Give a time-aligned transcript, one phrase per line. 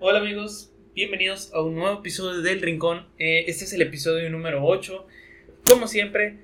[0.00, 3.08] Hola amigos, bienvenidos a un nuevo episodio del Rincón.
[3.18, 5.04] Eh, este es el episodio número 8.
[5.68, 6.36] Como siempre,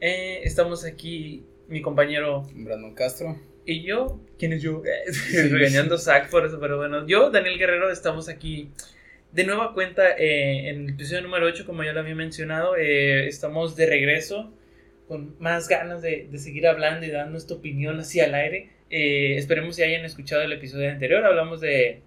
[0.00, 3.38] eh, estamos aquí mi compañero Brandon Castro.
[3.66, 4.18] y yo.
[4.38, 4.82] ¿Quién es yo?
[5.50, 8.70] Regañando a Zach por eso, pero bueno, yo, Daniel Guerrero, estamos aquí
[9.30, 12.76] de nueva cuenta eh, en el episodio número 8, como ya lo había mencionado.
[12.76, 14.54] estamos de regreso
[15.06, 18.70] con más ganas de, de seguir hablando y dando esta opinión hacia el aire.
[18.88, 21.26] Esperemos que hayan escuchado el episodio anterior.
[21.26, 22.00] Hablamos de,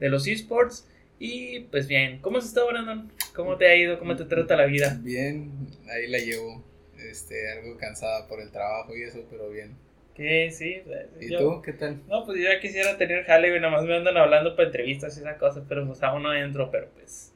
[0.00, 0.88] de los esports.
[1.18, 3.10] Y pues bien, ¿cómo has estado, Brandon?
[3.34, 3.98] ¿Cómo te ha ido?
[3.98, 4.98] ¿Cómo te trata la vida?
[5.02, 5.50] Bien,
[5.90, 6.64] ahí la llevo.
[6.98, 9.76] Este, algo cansada por el trabajo y eso, pero bien.
[10.14, 10.50] ¿Qué?
[10.52, 10.76] Sí.
[11.20, 12.00] ¿Y yo- tú qué tal?
[12.08, 13.60] No, pues yo ya quisiera tener jale, güey.
[13.60, 15.64] Nada más me andan hablando para entrevistas y esa cosa.
[15.68, 17.32] Pero pues aún no entro, pero pues.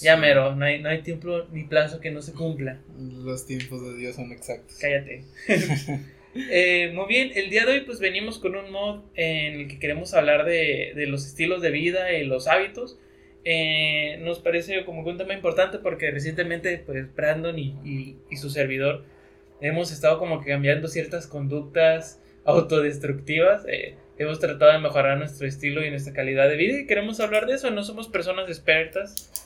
[0.00, 0.54] Ya mero.
[0.54, 2.78] No hay, no hay tiempo ni plazo que no se cumpla.
[2.96, 4.78] Los tiempos de Dios son exactos.
[4.80, 5.24] Cállate.
[6.34, 9.78] Eh, muy bien, el día de hoy pues venimos con un mod en el que
[9.78, 12.98] queremos hablar de, de los estilos de vida y los hábitos.
[13.44, 18.50] Eh, nos parece como un tema importante porque recientemente pues Brandon y, y- y su
[18.50, 19.04] servidor
[19.60, 23.64] hemos estado como que cambiando ciertas conductas autodestructivas.
[23.68, 27.46] eh, hemos tratado de mejorar nuestro estilo y nuestra calidad de vida y queremos hablar
[27.46, 27.70] de eso.
[27.70, 29.41] No somos personas expertas.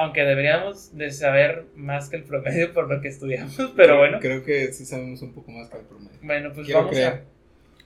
[0.00, 4.18] Aunque deberíamos de saber más que el promedio por lo que estudiamos, pero bueno.
[4.20, 6.18] Creo que sí sabemos un poco más que el promedio.
[6.22, 7.12] Bueno, pues Quiero vamos creer.
[7.12, 7.24] a,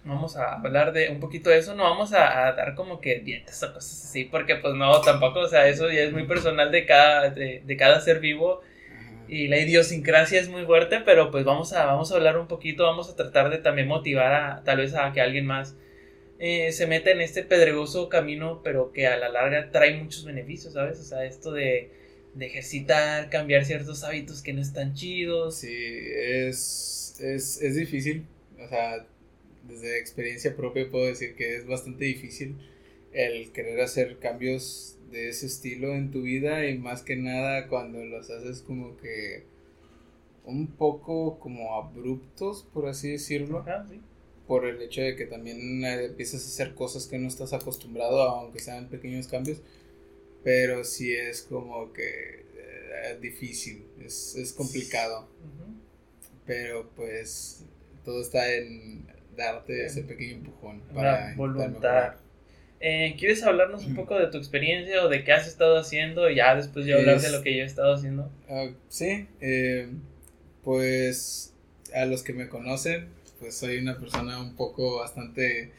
[0.04, 1.74] vamos a hablar de un poquito de eso.
[1.74, 5.40] No vamos a, a dar como que dietas o cosas así, porque pues no, tampoco,
[5.40, 9.24] o sea, eso ya es muy personal de cada, de, de cada ser vivo Ajá.
[9.28, 12.84] y la idiosincrasia es muy fuerte, pero pues vamos a, vamos a hablar un poquito,
[12.84, 15.76] vamos a tratar de también motivar a tal vez a que alguien más
[16.38, 20.74] eh, se meta en este pedregoso camino, pero que a la larga trae muchos beneficios,
[20.74, 20.98] ¿sabes?
[21.00, 21.90] O sea, esto de,
[22.34, 25.56] de ejercitar, cambiar ciertos hábitos que no están chidos.
[25.56, 28.26] Sí, es, es, es difícil.
[28.58, 29.06] O sea,
[29.68, 32.56] desde experiencia propia puedo decir que es bastante difícil
[33.12, 38.04] el querer hacer cambios de ese estilo en tu vida y más que nada cuando
[38.04, 39.44] los haces como que
[40.44, 44.00] un poco como abruptos, por así decirlo, Ajá, sí.
[44.46, 48.22] por el hecho de que también eh, empiezas a hacer cosas que no estás acostumbrado,
[48.22, 49.60] aunque sean pequeños cambios,
[50.44, 55.28] pero sí es como que eh, difícil, es, es complicado.
[56.46, 57.64] Pero pues
[58.04, 62.14] todo está en darte ese pequeño empujón Una para voluntad.
[62.80, 66.28] Eh, ¿Quieres hablarnos un poco de tu experiencia o de qué has estado haciendo?
[66.28, 68.28] Y ya después yo hablar de lo que yo he estado haciendo.
[68.48, 69.88] Ah, sí, eh,
[70.64, 71.54] pues
[71.94, 75.70] a los que me conocen, pues soy una persona un poco bastante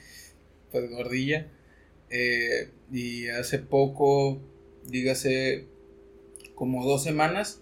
[0.72, 1.48] pues gordilla.
[2.10, 4.40] eh, y hace poco,
[4.88, 5.66] dígase
[6.56, 7.62] como dos semanas,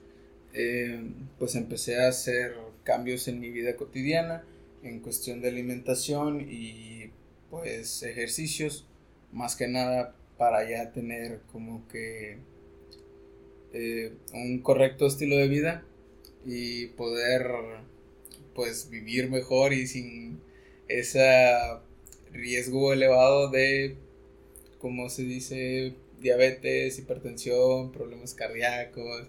[0.54, 1.02] eh,
[1.40, 4.44] pues empecé a hacer cambios en mi vida cotidiana
[4.84, 7.12] en cuestión de alimentación y
[7.50, 8.88] pues ejercicios,
[9.32, 12.38] más que nada para ya tener como que
[13.74, 15.86] eh, un correcto estilo de vida
[16.46, 17.46] y poder
[18.56, 20.42] pues vivir mejor y sin
[20.88, 21.48] ese
[22.32, 23.96] riesgo elevado de
[24.80, 29.28] como se dice diabetes, hipertensión, problemas cardíacos,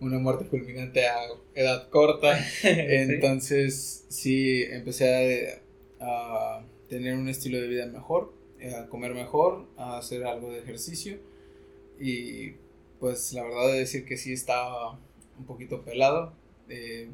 [0.00, 1.16] una muerte fulminante a
[1.54, 2.38] edad corta.
[2.62, 5.60] Entonces, sí, empecé
[6.00, 8.32] a, a tener un estilo de vida mejor,
[8.76, 11.18] a comer mejor, a hacer algo de ejercicio.
[11.98, 12.52] Y
[13.00, 14.92] pues la verdad de decir que sí estaba
[15.38, 16.32] un poquito pelado.
[16.68, 17.08] eh,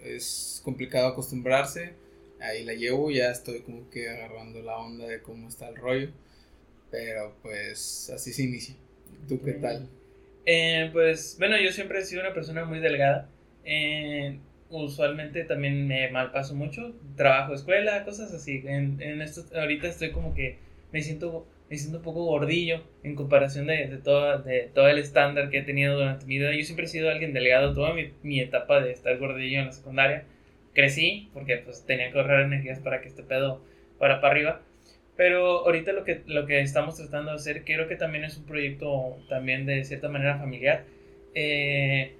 [0.00, 1.94] es complicado acostumbrarse.
[2.40, 6.10] Ahí la llevo, ya estoy como que agarrando la onda de cómo está el rollo.
[6.90, 8.74] Pero pues así se inicia.
[9.28, 9.88] ¿Tú qué tal?
[10.46, 13.28] Eh, pues bueno, yo siempre he sido una persona muy delgada.
[13.64, 14.38] Eh,
[14.70, 16.94] usualmente también me malpaso mucho.
[17.16, 18.62] Trabajo, escuela, cosas así.
[18.66, 20.58] En, en esto, ahorita estoy como que
[20.92, 24.98] me siento, me siento un poco gordillo en comparación de, de, toda, de todo el
[24.98, 26.54] estándar que he tenido durante mi vida.
[26.54, 29.72] Yo siempre he sido alguien delgado toda mi, mi etapa de estar gordillo en la
[29.72, 30.24] secundaria.
[30.72, 33.62] Crecí porque pues tenía que ahorrar energías para que este pedo
[33.98, 34.62] fuera para arriba.
[35.20, 38.46] Pero ahorita lo que, lo que estamos tratando de hacer, creo que también es un
[38.46, 40.84] proyecto también de cierta manera familiar.
[41.34, 42.14] Eh,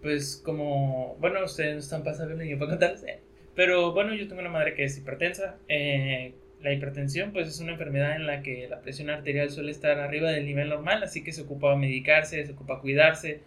[0.00, 3.04] pues como, bueno, ustedes no están pasando ni yo puedo contarles.
[3.04, 3.20] eh,
[3.54, 5.58] Pero bueno, yo tengo una madre que es hipertensa.
[5.68, 10.00] eh, la hipertensión pues es una enfermedad en la que la presión arterial suele estar
[10.00, 13.42] arriba del nivel normal, así que se ocupa medicarse, se ocupa cuidarse.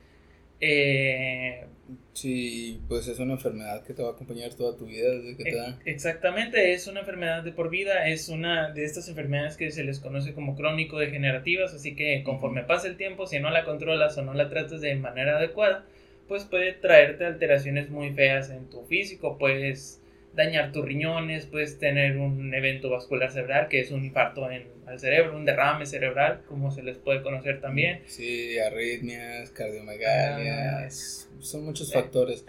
[0.59, 1.65] Eh,
[2.13, 5.45] Sí, pues es una enfermedad que te va a acompañar toda tu vida desde que
[5.45, 5.67] te da.
[5.67, 9.83] Ex- Exactamente, es una enfermedad de por vida, es una de estas enfermedades que se
[9.83, 14.21] les conoce como crónico-degenerativas, así que conforme pasa el tiempo, si no la controlas o
[14.23, 15.85] no la tratas de manera adecuada,
[16.29, 20.01] pues puede traerte alteraciones muy feas en tu físico, puedes
[20.35, 24.99] dañar tus riñones, puedes tener un evento vascular cerebral, que es un infarto en, al
[24.99, 28.01] cerebro, un derrame cerebral, como se les puede conocer también.
[28.05, 32.45] Sí, arritmias, cardiomegalia, son muchos factores.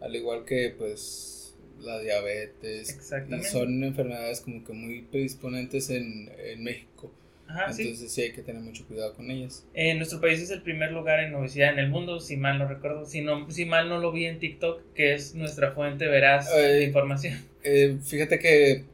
[0.00, 1.38] Al igual que pues
[1.80, 2.90] la diabetes.
[2.90, 3.48] Exactamente.
[3.48, 7.12] son enfermedades como que muy predisponentes en, en México.
[7.48, 8.22] Entonces sí.
[8.22, 9.66] hay que tener mucho cuidado con ellas.
[9.74, 12.68] Eh, nuestro país es el primer lugar en obesidad en el mundo, si mal no
[12.68, 16.54] recuerdo, si, no, si mal no lo vi en TikTok, que es nuestra fuente veraz
[16.54, 17.38] de información.
[17.64, 18.84] Eh, fíjate que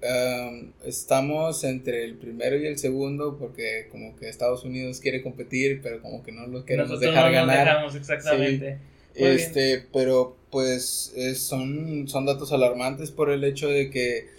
[0.85, 6.01] estamos entre el primero y el segundo porque como que Estados Unidos quiere competir, pero
[6.01, 7.67] como que no lo queremos dejar no ganar.
[7.67, 8.79] Dejamos, exactamente.
[9.15, 14.34] este, pero pues son, son datos alarmantes por el hecho de que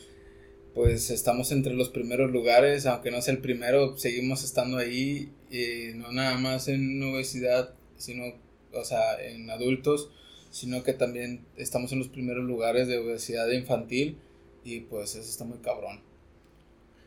[0.75, 5.95] pues estamos entre los primeros lugares, aunque no sea el primero, seguimos estando ahí, y
[5.95, 8.25] no nada más en obesidad, sino,
[8.73, 10.11] o sea, en adultos,
[10.51, 14.17] sino que también estamos en los primeros lugares de obesidad infantil
[14.65, 16.01] y pues eso está muy cabrón.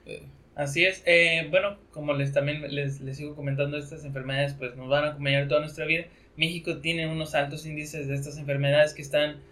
[0.06, 0.22] Eh.
[0.54, 4.88] Así es, eh, bueno, como les también les, les sigo comentando, estas enfermedades pues nos
[4.88, 6.06] van a acompañar toda nuestra vida.
[6.36, 9.42] México tiene unos altos índices de estas enfermedades que están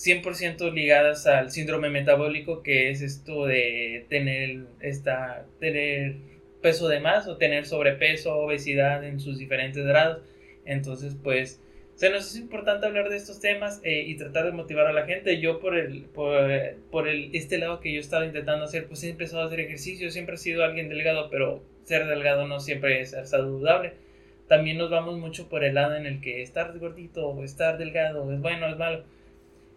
[0.00, 6.16] 100% ligadas al síndrome metabólico, que es esto de tener, esta, tener
[6.62, 10.22] peso de más o tener sobrepeso, obesidad en sus diferentes grados.
[10.64, 11.60] Entonces, pues,
[11.96, 15.04] se nos es importante hablar de estos temas eh, y tratar de motivar a la
[15.04, 15.38] gente.
[15.38, 19.42] Yo por el, por, el, este lado que yo estaba intentando hacer, pues he empezado
[19.42, 23.92] a hacer ejercicio, siempre he sido alguien delgado, pero ser delgado no siempre es saludable.
[24.48, 28.32] También nos vamos mucho por el lado en el que estar gordito o estar delgado
[28.32, 29.04] es bueno, es malo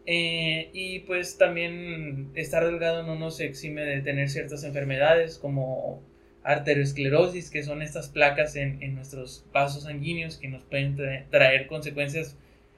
[0.05, 6.01] eh, y pues también estar delgado no nos exime de tener ciertas enfermedades como
[6.43, 10.97] arteriosclerosis, que son estas placas en, en nuestros vasos sanguíneos que nos pueden
[11.29, 12.35] traer consecuencias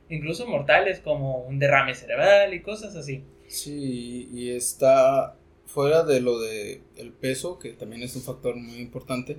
[0.09, 3.23] incluso mortales como un derrame cerebral y cosas así.
[3.47, 5.35] Sí, y está
[5.65, 9.37] fuera de lo de el peso, que también es un factor muy importante,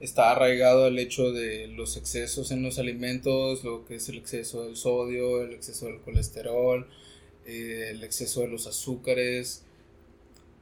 [0.00, 4.64] está arraigado el hecho de los excesos en los alimentos, lo que es el exceso
[4.64, 6.88] del sodio, el exceso del colesterol,
[7.48, 9.64] eh, el exceso de los azúcares,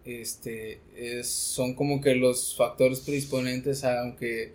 [0.04, 4.52] este, es, son como que los factores predisponentes, aunque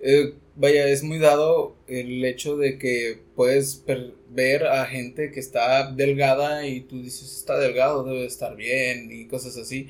[0.00, 3.82] eh, vaya, es muy dado el hecho de que puedes
[4.30, 9.26] ver a gente que está delgada y tú dices, está delgado, debe estar bien y
[9.26, 9.88] cosas así,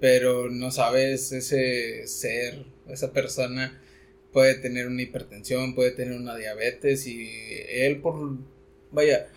[0.00, 3.80] pero no sabes ese ser, esa persona
[4.32, 7.30] puede tener una hipertensión, puede tener una diabetes y
[7.68, 8.38] él por,
[8.90, 9.28] vaya,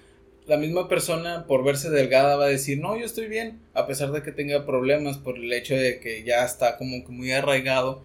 [0.47, 4.11] la misma persona por verse delgada va a decir, no, yo estoy bien, a pesar
[4.11, 8.03] de que tenga problemas por el hecho de que ya está como que muy arraigado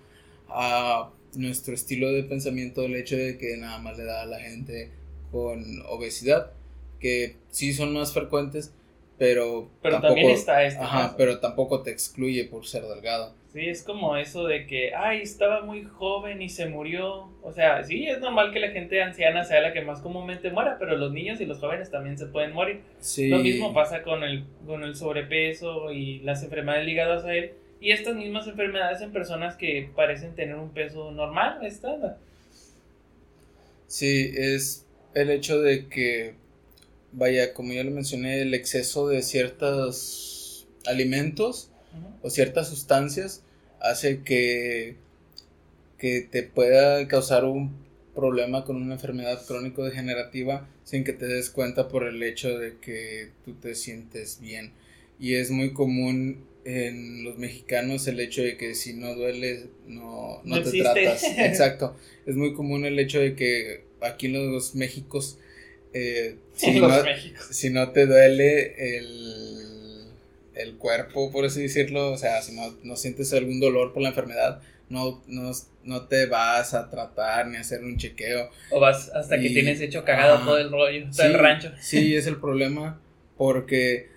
[0.49, 4.41] a nuestro estilo de pensamiento, el hecho de que nada más le da a la
[4.41, 4.91] gente
[5.31, 6.51] con obesidad,
[6.99, 8.73] que sí son más frecuentes,
[9.19, 13.35] pero, pero también está este ajá, pero tampoco te excluye por ser delgado.
[13.53, 17.29] Sí, es como eso de que, ay, estaba muy joven y se murió.
[17.43, 20.77] O sea, sí, es normal que la gente anciana sea la que más comúnmente muera,
[20.79, 22.83] pero los niños y los jóvenes también se pueden morir.
[23.19, 27.55] Lo mismo pasa con el, con el sobrepeso y las enfermedades ligadas a él.
[27.81, 32.19] Y estas mismas enfermedades en personas que parecen tener un peso normal, estándar.
[33.89, 36.35] Sí, es el hecho de que,
[37.11, 41.73] vaya, como ya lo mencioné, el exceso de ciertos alimentos
[42.23, 43.43] o ciertas sustancias
[43.81, 44.97] hace que,
[45.99, 47.75] que te pueda causar un
[48.15, 53.31] problema con una enfermedad crónico-degenerativa sin que te des cuenta por el hecho de que
[53.45, 54.73] tú te sientes bien.
[55.19, 60.41] Y es muy común en los mexicanos el hecho de que si no duele no,
[60.45, 61.25] no, te tratas.
[61.39, 61.97] Exacto.
[62.27, 65.39] Es muy común el hecho de que aquí en los Méxicos,
[65.93, 66.91] eh, si, no,
[67.51, 69.70] si no te duele el
[70.63, 74.11] el cuerpo, por así decirlo, o sea, si no, no sientes algún dolor por la
[74.11, 75.53] enfermedad, no, no,
[75.85, 78.51] no, te vas a tratar ni a hacer un chequeo.
[78.71, 81.71] O vas hasta que tienes hecho cagado todo el rollo, todo el rancho.
[81.81, 83.01] Sí, es el problema,
[83.37, 84.09] porque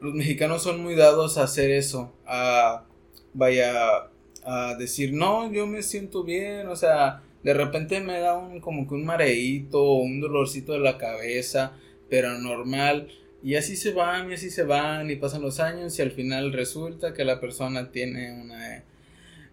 [0.00, 2.84] los mexicanos son muy dados a hacer eso, a,
[3.32, 4.08] vaya,
[4.44, 8.88] a decir, no, yo me siento bien, o sea, de repente me da un, como
[8.88, 11.72] que un mareíto, un dolorcito de la cabeza,
[12.08, 13.08] pero normal
[13.44, 16.50] y así se van, y así se van, y pasan los años, y al final
[16.54, 18.82] resulta que la persona tiene una.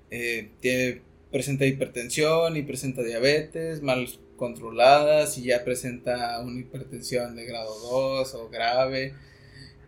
[0.09, 4.07] Eh, tiene, presenta hipertensión y presenta diabetes mal
[4.37, 9.13] controladas, y ya presenta una hipertensión de grado 2 o grave.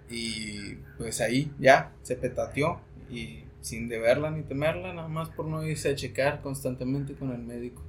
[0.10, 5.66] Y pues ahí ya se petateó, y sin deberla ni temerla, nada más por no
[5.66, 7.82] irse a checar constantemente con el médico.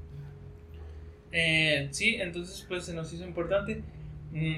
[1.32, 3.82] Eh, sí, entonces pues se nos hizo importante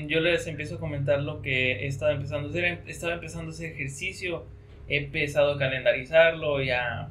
[0.06, 2.78] yo les empiezo a comentar lo que he estado empezando a hacer.
[2.86, 4.44] Estaba empezando hacer ejercicio,
[4.88, 7.08] he empezado a calendarizarlo y a,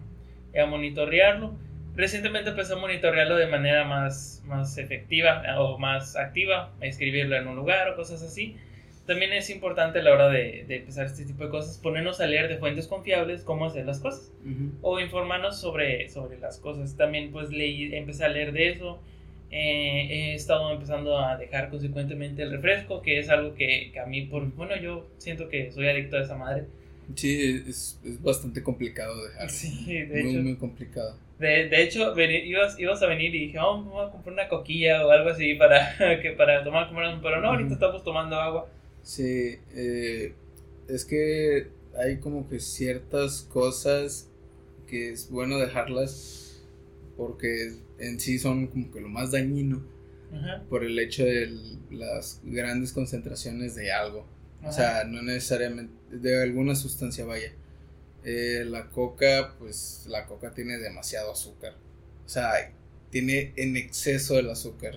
[0.53, 1.53] y a monitorearlo.
[1.95, 7.47] Recientemente empecé a monitorearlo de manera más, más efectiva o más activa, a escribirlo en
[7.47, 8.57] un lugar o cosas así.
[9.05, 12.25] También es importante a la hora de, de empezar este tipo de cosas ponernos a
[12.25, 14.33] leer de fuentes confiables cómo hacer las cosas
[14.81, 16.97] o informarnos sobre, sobre las cosas.
[16.97, 18.99] También pues leí, empecé a leer de eso.
[19.57, 24.05] Eh, he estado empezando a dejar consecuentemente el refresco, que es algo que, que, a
[24.05, 26.65] mí, por, bueno, yo siento que soy adicto a esa madre.
[27.15, 29.49] Sí, es, es bastante complicado dejar.
[29.49, 30.41] Sí, de muy, hecho.
[30.41, 31.17] muy complicado.
[31.39, 34.47] De, de hecho, veni- ibas, ibas a venir y dije, oh, voy a comprar una
[34.47, 38.67] coquilla o algo así para, que, para tomar, comer, pero no, ahorita estamos tomando agua.
[39.03, 40.33] Sí, eh,
[40.87, 44.29] es que hay como que ciertas cosas
[44.87, 46.44] que es bueno dejarlas
[47.17, 49.83] porque en sí son como que lo más dañino
[50.33, 51.51] Ajá, por el hecho de
[51.91, 54.27] las grandes concentraciones de algo.
[54.63, 57.53] O sea, no necesariamente de alguna sustancia vaya.
[58.23, 61.75] Eh, la coca, pues la coca tiene demasiado azúcar.
[62.25, 62.71] O sea,
[63.11, 64.95] tiene en exceso el azúcar.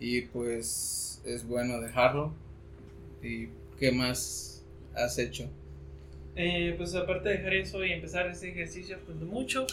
[0.00, 2.34] Y pues es bueno dejarlo.
[3.22, 3.48] ¿Y
[3.78, 5.48] qué más has hecho?
[6.34, 9.66] Eh, pues aparte de dejar eso y empezar este ejercicio, pues mucho,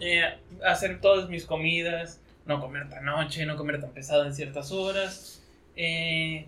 [0.00, 0.22] eh,
[0.64, 5.42] hacer todas mis comidas, no comer tan noche, no comer tan pesado en ciertas horas,
[5.76, 6.46] eh,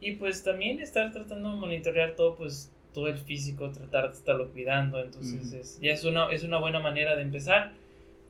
[0.00, 4.50] y pues también estar tratando de monitorear todo, pues todo el físico, tratar de estarlo
[4.50, 5.56] cuidando, entonces Ujú.
[5.56, 7.72] es, ya es una, es una buena manera de empezar.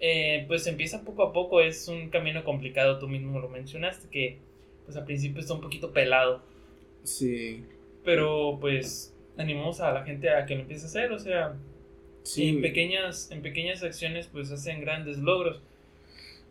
[0.05, 4.39] Eh, pues empieza poco a poco, es un camino complicado, tú mismo lo mencionaste, que
[4.85, 6.43] pues al principio está un poquito pelado,
[7.05, 7.65] Sí.
[8.05, 11.55] pero pues animamos a la gente a que lo empiece a hacer, o sea,
[12.25, 12.49] Sí.
[12.49, 15.61] en pequeñas, en pequeñas acciones pues hacen grandes logros.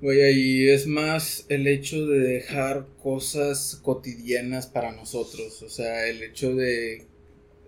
[0.02, 6.24] Vaya, y es más el hecho de dejar cosas cotidianas para nosotros, o sea, el
[6.24, 7.06] hecho de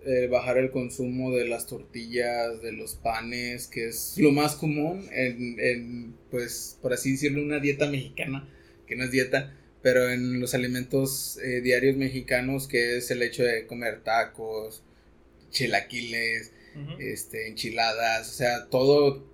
[0.04, 5.08] eh, bajar el consumo de las tortillas, de los panes, que es lo más común
[5.12, 8.48] en, en, pues, por así decirlo, una dieta mexicana,
[8.86, 13.44] que no es dieta, pero en los alimentos eh, diarios mexicanos, que es el hecho
[13.44, 14.82] de comer tacos,
[15.50, 16.52] chilaquiles,
[16.98, 19.24] Este, enchiladas, o sea, todo,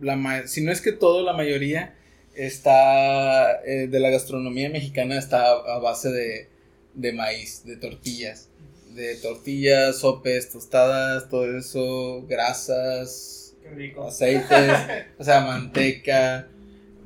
[0.00, 1.94] la ma- si no es que todo, la mayoría
[2.34, 6.48] está, eh, de la gastronomía mexicana está a, a base de,
[6.94, 8.48] de maíz, de tortillas,
[8.94, 14.06] de tortillas, sopes, tostadas, todo eso, grasas, Qué rico.
[14.06, 14.72] aceites,
[15.18, 16.48] o sea, manteca,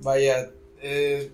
[0.01, 0.51] vaya,
[0.83, 1.31] eh,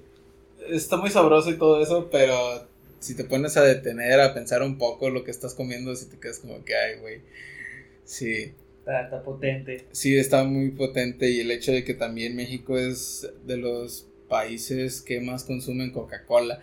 [0.68, 4.76] está muy sabroso y todo eso, pero si te pones a detener, a pensar un
[4.78, 7.20] poco lo que estás comiendo, si te quedas como que, ay, güey,
[8.10, 8.52] sí.
[8.80, 9.84] Está, está potente.
[9.92, 15.02] Sí, está muy potente y el hecho de que también México es de los países
[15.02, 16.60] que más consumen Coca-Cola.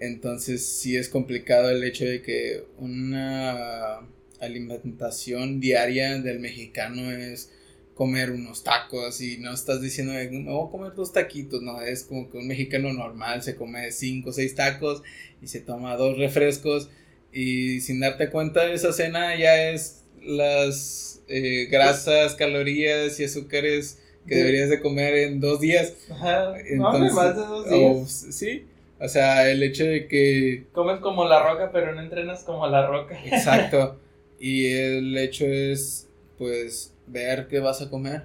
[0.00, 4.00] Entonces sí es complicado el hecho de que una
[4.40, 7.52] alimentación diaria del mexicano es
[7.94, 11.80] comer unos tacos y no estás diciendo "Ay, me voy a comer dos taquitos, no,
[11.80, 15.02] es como que un mexicano normal se come cinco o seis tacos
[15.40, 16.90] y se toma dos refrescos
[17.32, 24.34] y sin darte cuenta esa cena ya es las eh, grasas, calorías y azúcares que
[24.34, 24.40] Sí.
[24.40, 25.94] deberías de comer en dos días.
[26.10, 26.54] Ajá.
[26.66, 28.26] Entonces, no, más de dos días.
[28.34, 28.64] sí,
[28.98, 32.86] o sea, el hecho de que Comes como la roca, pero no entrenas como la
[32.86, 33.18] roca.
[33.24, 34.00] Exacto.
[34.40, 38.24] Y el hecho es, pues, ver qué vas a comer.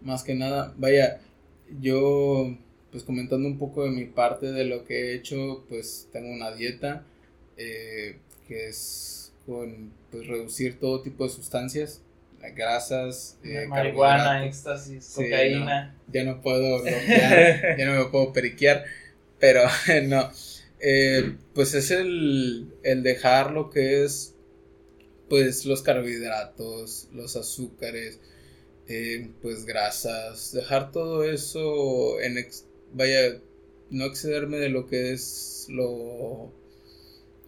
[0.00, 1.20] Más que nada, vaya,
[1.80, 2.56] yo,
[2.90, 6.52] pues, comentando un poco de mi parte de lo que he hecho, pues, tengo una
[6.52, 7.04] dieta
[7.58, 8.16] eh,
[8.48, 12.02] que es con, pues, reducir todo tipo de sustancias,
[12.56, 15.94] grasas, eh, Marihuana, éxtasis, Sí, cocaína.
[16.12, 18.84] Ya no puedo, no, ya, ya no me puedo periquear,
[19.38, 19.62] pero
[20.04, 20.30] no.
[20.80, 24.34] Eh, pues es el, el dejar lo que es,
[25.28, 28.20] pues los carbohidratos, los azúcares,
[28.88, 33.40] eh, pues grasas, dejar todo eso en, ex- vaya,
[33.90, 36.52] no excederme de lo que es lo,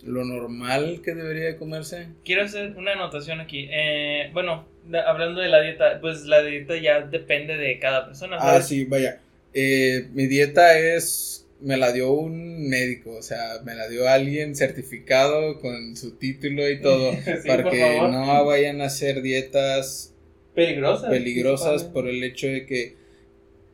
[0.04, 2.08] lo normal que debería de comerse.
[2.24, 3.68] Quiero hacer una anotación aquí.
[3.70, 4.66] Eh, bueno,
[5.06, 8.36] hablando de la dieta, pues la dieta ya depende de cada persona.
[8.40, 9.20] Ah, sí, vaya.
[9.52, 14.54] Eh, mi dieta es, me la dio un médico, o sea, me la dio alguien
[14.56, 20.12] certificado con su título y todo, Sí, para que no vayan a hacer dietas
[20.54, 21.10] Peligrosas.
[21.10, 22.96] peligrosas por el hecho de que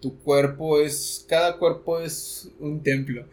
[0.01, 3.27] tu cuerpo es, cada cuerpo es un templo,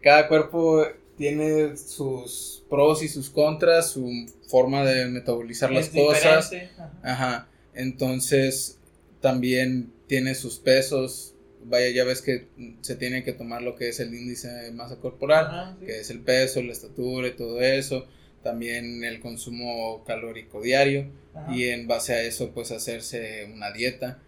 [0.00, 4.10] cada cuerpo tiene sus pros y sus contras, su
[4.48, 6.52] forma de metabolizar las cosas.
[6.52, 6.92] ajá.
[7.02, 8.78] Ajá, entonces
[9.20, 11.34] también tiene sus pesos.
[11.64, 12.48] vaya, ya ves que
[12.82, 16.20] se tiene que tomar lo que es el índice de masa corporal, que es el
[16.20, 18.06] peso, la estatura y todo eso,
[18.42, 21.10] también el consumo calórico diario
[21.50, 24.18] y en base a eso pues hacerse una dieta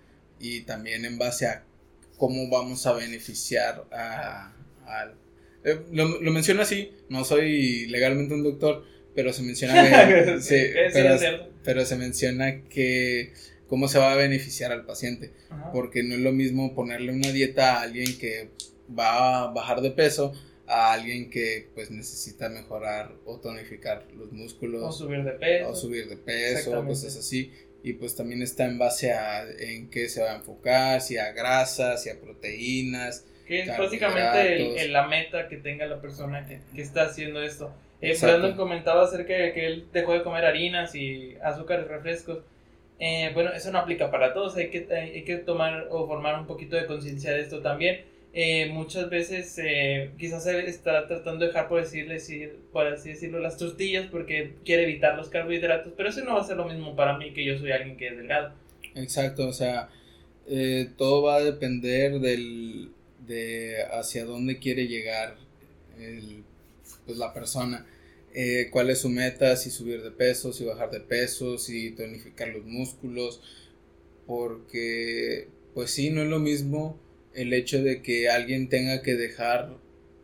[0.40, 1.62] y también en base a
[2.16, 4.52] cómo vamos a beneficiar a,
[5.66, 9.75] eh, lo, lo, menciono así, no soy legalmente un doctor, pero se menciona
[10.49, 10.80] que,
[11.64, 13.32] pero, se menciona que
[13.66, 15.32] cómo se va a beneficiar al paciente,
[15.73, 18.50] porque no es lo mismo ponerle una dieta a alguien que
[18.96, 20.32] va a bajar de peso
[20.68, 25.68] a alguien que pues necesita mejorar o tonificar los músculos o subir de peso.
[25.68, 27.52] o subir de peso cosas así
[27.87, 31.30] y pues también está en base a en qué se va a enfocar, si a
[31.30, 33.25] grasas, si a proteínas.
[33.46, 37.72] Que es básicamente la meta que tenga la persona que, que está haciendo esto.
[38.00, 42.40] Eh, Brandon comentaba acerca de que él dejó de comer harinas y azúcares, refrescos.
[42.98, 46.46] Eh, bueno, eso no aplica para todos, hay que, hay que tomar o formar un
[46.46, 48.00] poquito de conciencia de esto también
[48.32, 52.18] eh, muchas veces eh, quizás él está tratando de dejar por, decirle,
[52.70, 56.44] por así decirlo las tortillas porque quiere evitar los carbohidratos, pero eso no va a
[56.44, 58.52] ser lo mismo para mí que yo soy alguien que es delgado.
[58.94, 59.88] Exacto, o sea,
[60.98, 62.90] todo va a depender del,
[63.26, 65.37] de hacia dónde quiere llegar
[65.99, 66.45] el,
[67.04, 67.87] pues, la persona.
[68.71, 72.64] cuál es su meta, si subir de peso, si bajar de peso, si tonificar los
[72.64, 73.40] músculos,
[74.26, 76.99] porque pues sí, no es lo mismo
[77.35, 79.76] el hecho de que alguien tenga que dejar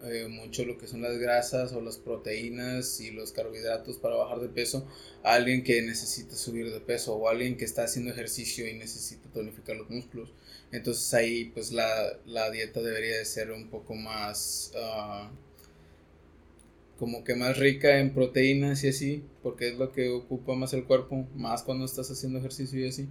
[0.04, 4.40] eh, mucho lo que son las grasas o las proteínas y los carbohidratos para bajar
[4.40, 4.88] de peso
[5.23, 9.28] a alguien que necesita subir de peso o alguien que está haciendo ejercicio y necesita
[9.30, 10.32] tonificar los músculos.
[10.72, 14.72] Entonces ahí pues la, dieta debería de ser un poco más...
[14.76, 15.30] Ah,
[16.98, 20.84] como que más rica en proteínas y así, porque es lo que ocupa más el
[20.84, 23.08] cuerpo, más cuando estás haciendo ejercicio y así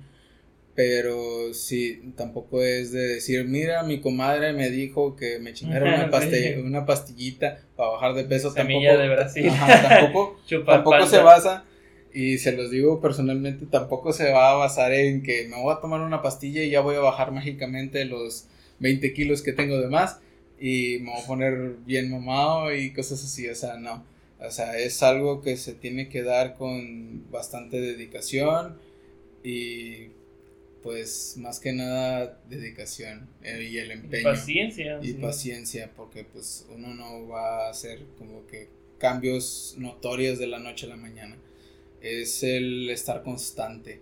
[0.76, 6.06] pero sí, tampoco es de decir, mira, mi comadre me dijo que me chingara una,
[6.64, 8.52] una pastillita para bajar de peso.
[8.52, 9.52] Semilla de Brasil.
[9.58, 11.66] tampoco, tampoco se basa,
[12.14, 15.80] y se los digo personalmente, tampoco se va a basar en que me voy a
[15.80, 18.46] tomar una pastilla y ya voy a bajar mágicamente los
[18.80, 20.20] 20 kilos que tengo de más
[20.60, 24.06] y me voy a poner bien mamado y cosas así, o sea, no.
[24.40, 28.78] O sea, es algo que se tiene que dar con bastante dedicación
[29.44, 30.08] y
[30.82, 34.22] pues más que nada dedicación eh, y el empeño.
[34.22, 35.00] Y paciencia.
[35.02, 40.60] Y paciencia, porque pues uno no va a hacer como que cambios notorios de la
[40.60, 41.38] noche a la mañana.
[42.02, 44.02] Es el estar constante,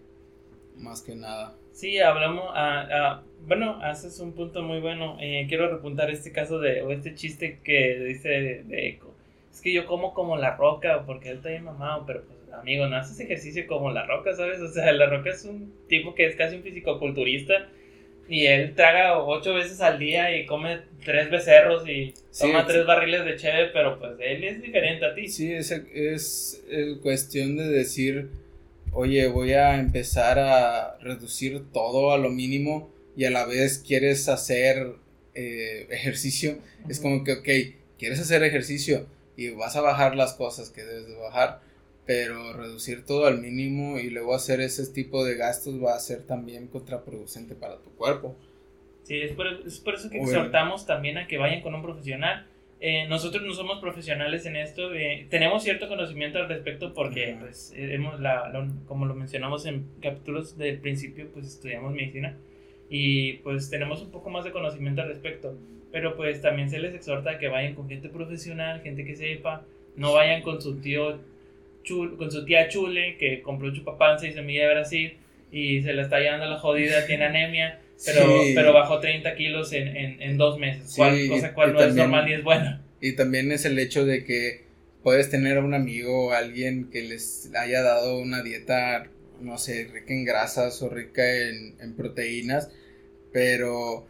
[0.78, 1.56] más que nada.
[1.72, 5.18] Sí, hablamos, a, bueno, haces un punto muy bueno.
[5.20, 9.14] Eh, quiero repuntar este caso de, o este chiste que dice de, Eco.
[9.52, 12.88] Es que yo como como la roca, porque él está bien mamado, pero pues amigo,
[12.88, 14.60] no haces ejercicio como La Roca, ¿sabes?
[14.62, 17.68] O sea, La Roca es un tipo que es casi un fisicoculturista
[18.30, 23.26] y él traga ocho veces al día y come tres becerros y toma tres barriles
[23.26, 25.28] de cheve, pero pues él es diferente a ti.
[25.28, 26.62] Sí, es, es,
[27.02, 28.30] cuestión de decir,
[28.92, 34.30] oye, voy a empezar a reducir todo a lo mínimo y a la vez quieres
[34.30, 34.94] hacer
[35.34, 36.60] eh, ejercicio.
[36.88, 37.50] Es como que, ok,
[37.98, 41.62] quieres hacer ejercicio y vas a bajar las cosas que debes de bajar
[42.10, 46.26] pero reducir todo al mínimo y luego hacer ese tipo de gastos va a ser
[46.26, 48.36] también contraproducente para tu cuerpo.
[49.04, 49.46] Sí, es por,
[49.94, 52.48] eso que exhortamos también a que vayan con un profesional.
[52.82, 57.74] Eh, nosotros no somos profesionales en esto, eh, tenemos cierto conocimiento al respecto porque, pues,
[57.76, 58.52] hemos la,
[58.88, 62.36] como lo mencionamos en capítulos del principio, pues estudiamos medicina
[62.90, 65.56] y pues tenemos un poco más de conocimiento al respecto,
[65.92, 69.64] pero pues también se les exhorta a que vayan con gente profesional, gente que sepa,
[69.96, 71.20] no vayan con su tío
[72.18, 75.18] con su tía Chule, que compró chupapanza y semilla de Brasil,
[75.52, 79.88] y se la está llevando la jodida, tiene anemia, pero, pero bajó 30 kilos en,
[80.22, 80.96] en, dos meses,
[81.30, 82.82] cosa cual no es normal y es buena.
[83.02, 84.64] Y también es el hecho de que
[85.04, 89.08] puedes tener a un amigo o alguien que les haya dado una dieta,
[89.42, 92.72] no sé, rica en grasas o rica en, en proteínas,
[93.32, 94.09] pero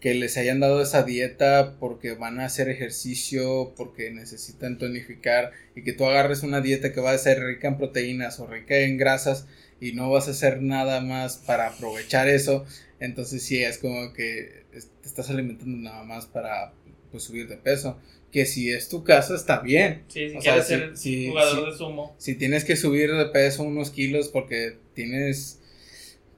[0.00, 5.82] que les hayan dado esa dieta porque van a hacer ejercicio, porque necesitan tonificar y
[5.82, 8.96] que tú agarres una dieta que va a ser rica en proteínas o rica en
[8.96, 9.46] grasas
[9.80, 12.64] y no vas a hacer nada más para aprovechar eso,
[13.00, 16.72] entonces sí es como que te estás alimentando nada más para
[17.10, 17.98] pues, subir de peso.
[18.30, 20.04] Que si es tu caso está bien.
[20.08, 20.92] si quieres ser
[21.28, 22.14] jugador de sumo.
[22.18, 25.57] Si tienes que subir de peso unos kilos porque tienes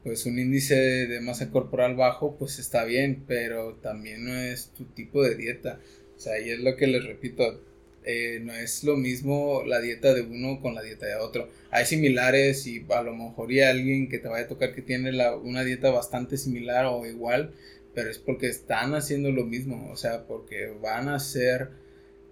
[0.02, 4.84] pues un índice de masa corporal bajo, pues está bien, pero también no es tu
[4.86, 5.80] tipo de dieta.
[6.16, 7.62] O sea, y es lo que les repito,
[8.04, 11.48] eh, no es lo mismo la dieta de uno con la dieta de otro.
[11.70, 15.12] Hay similares y a lo mejor hay alguien que te vaya a tocar que tiene
[15.12, 17.52] la, una dieta bastante similar o igual,
[17.94, 21.70] pero es porque están haciendo lo mismo, o sea, porque van a ser,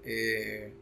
[0.05, 0.73] eh,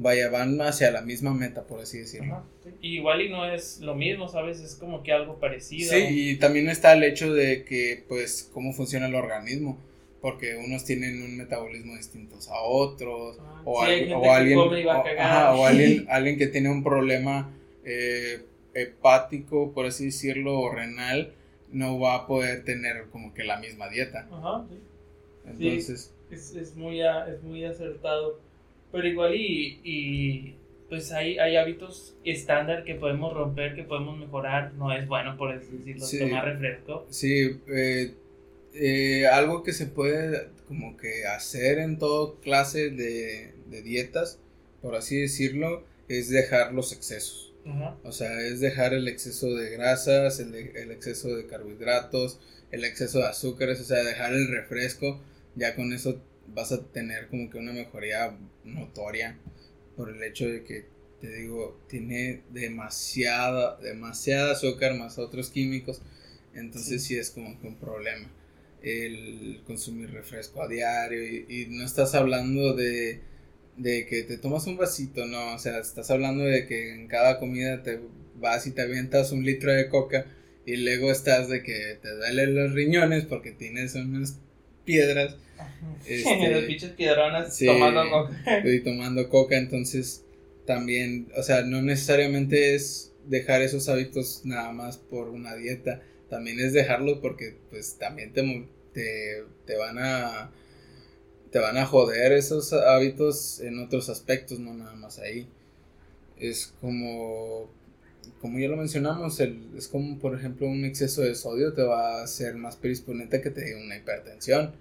[0.00, 2.44] vaya, van hacia la misma meta, por así decirlo.
[2.80, 4.60] igual y no es lo mismo, ¿sabes?
[4.60, 5.92] Es como que algo parecido.
[5.92, 9.78] Sí, y también está el hecho de que, pues, cómo funciona el organismo
[10.20, 16.48] porque unos tienen un metabolismo distinto a otros, ah, o, alguien, o, alguien, alguien, que
[16.48, 17.50] tiene un problema
[17.84, 21.34] eh, hepático, por así decirlo, o renal,
[21.70, 24.28] no va a poder tener como que la misma dieta.
[24.30, 24.78] Ajá, sí.
[25.46, 26.12] Entonces...
[26.30, 28.40] es, es, muy, es muy acertado,
[28.92, 30.56] pero igual y, y
[30.88, 35.58] pues hay, hay hábitos estándar que podemos romper, que podemos mejorar, no es bueno, por
[35.58, 37.06] decirlo, tomar refresco.
[37.10, 38.14] Sí, eh,
[38.74, 44.38] eh, algo que se puede como que hacer en toda clase de, dietas,
[44.80, 47.44] por así decirlo, es dejar los excesos.
[48.02, 53.18] O sea, es dejar el exceso de grasas, el, el, exceso de carbohidratos, el exceso
[53.18, 55.20] de azúcares, o sea, dejar el refresco.
[55.54, 56.18] Ya con eso
[56.54, 59.36] vas a tener como que una mejoría notoria
[59.96, 60.86] por el hecho de que,
[61.20, 66.00] te digo, tiene demasiada, demasiada azúcar más otros químicos.
[66.54, 67.16] Entonces sí.
[67.16, 68.28] es como que un problema
[68.82, 71.22] el consumir refresco a diario.
[71.24, 73.20] Y, no estás hablando de,
[73.76, 77.38] de, que te tomas un vasito, no, o sea, estás hablando de que en cada
[77.38, 78.00] comida te
[78.36, 80.26] vas y te avientas un litro de coca
[80.64, 84.38] y luego estás de que te duelen los riñones porque tienes unas
[84.88, 85.36] piedras.
[86.06, 88.62] Este, los pinches piedronas tomando coca.
[88.64, 90.24] Y tomando coca, entonces
[90.64, 96.58] también, o sea, no necesariamente es dejar esos hábitos nada más por una dieta, también
[96.58, 98.42] es dejarlo porque pues también te,
[99.66, 100.50] te, van a
[101.50, 105.46] te van a joder esos hábitos en otros aspectos, no nada más ahí.
[106.38, 107.70] Es como
[108.40, 112.20] como ya lo mencionamos, el, es como por ejemplo un exceso de sodio te va
[112.20, 114.72] a hacer más predisponente que te dé una hipertensión.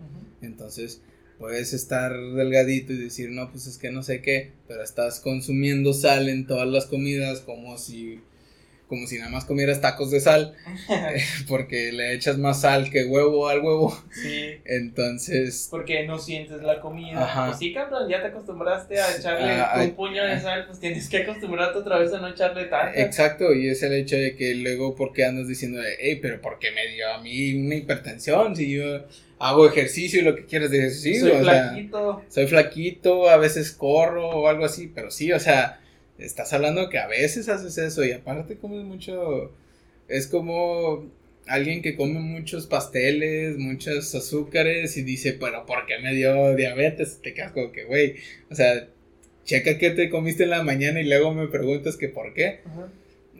[0.41, 1.01] Entonces,
[1.39, 5.93] puedes estar delgadito y decir, no, pues es que no sé qué, pero estás consumiendo
[5.93, 8.19] sal en todas las comidas como si
[8.87, 10.53] como si nada más comieras tacos de sal,
[10.89, 13.97] eh, porque le echas más sal que huevo al huevo.
[14.11, 14.55] Sí.
[14.65, 15.67] Entonces.
[15.69, 17.23] Porque no sientes la comida.
[17.23, 17.47] Ajá.
[17.47, 21.09] Pues sí, cabrón, ya te acostumbraste a echarle ah, un puño de sal, pues tienes
[21.09, 22.99] que acostumbrarte otra vez a no echarle tanta.
[22.99, 26.57] Exacto, y es el hecho de que luego, ¿por qué andas diciendo, hey, pero ¿por
[26.59, 28.55] qué me dio a mí una hipertensión?
[28.55, 29.05] Si yo
[29.39, 32.23] hago ejercicio y lo que quieras decir, sí, soy flaquito.
[32.29, 35.81] soy flaquito, a veces corro o algo así, pero sí, o sea
[36.17, 39.51] estás hablando que a veces haces eso y aparte comes mucho,
[40.07, 41.09] es como
[41.47, 47.19] alguien que come muchos pasteles, muchos azúcares y dice, pero ¿por qué me dio diabetes?
[47.21, 48.15] Te quedas como que, güey,
[48.49, 48.87] o sea,
[49.45, 52.59] checa qué te comiste en la mañana y luego me preguntas que por qué.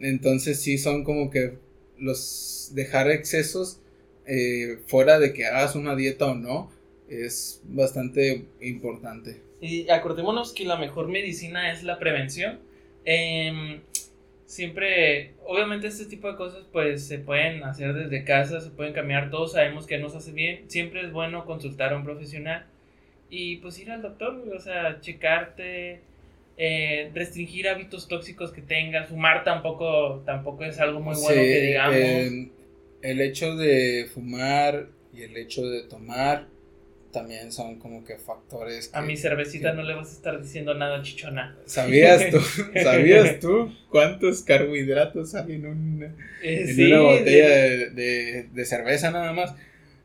[0.00, 1.54] Entonces sí son como que
[1.98, 3.80] los dejar excesos
[4.26, 6.70] eh, fuera de que hagas una dieta o no
[7.08, 9.42] es bastante importante.
[9.60, 12.60] Y acordémonos que la mejor medicina es la prevención.
[13.10, 13.80] Em,
[14.44, 19.30] siempre, obviamente este tipo de cosas pues se pueden hacer desde casa, se pueden cambiar,
[19.30, 22.66] todos sabemos que nos hace bien, siempre es bueno consultar a un profesional
[23.30, 26.02] y pues ir al doctor, o sea, checarte,
[26.58, 31.96] eh, restringir hábitos tóxicos que tengas, fumar tampoco, tampoco es algo muy bueno que digamos.
[33.00, 36.46] el hecho de fumar y el hecho de tomar
[37.12, 38.90] también son como que factores.
[38.94, 41.56] a mi cervecita no le vas a estar diciendo nada chichona.
[41.64, 42.40] ¿Sabías tú,
[42.82, 47.48] ¿sabías tú cuántos carbohidratos hay en, una, eh, una botella
[47.90, 49.54] de, cerveza nada más?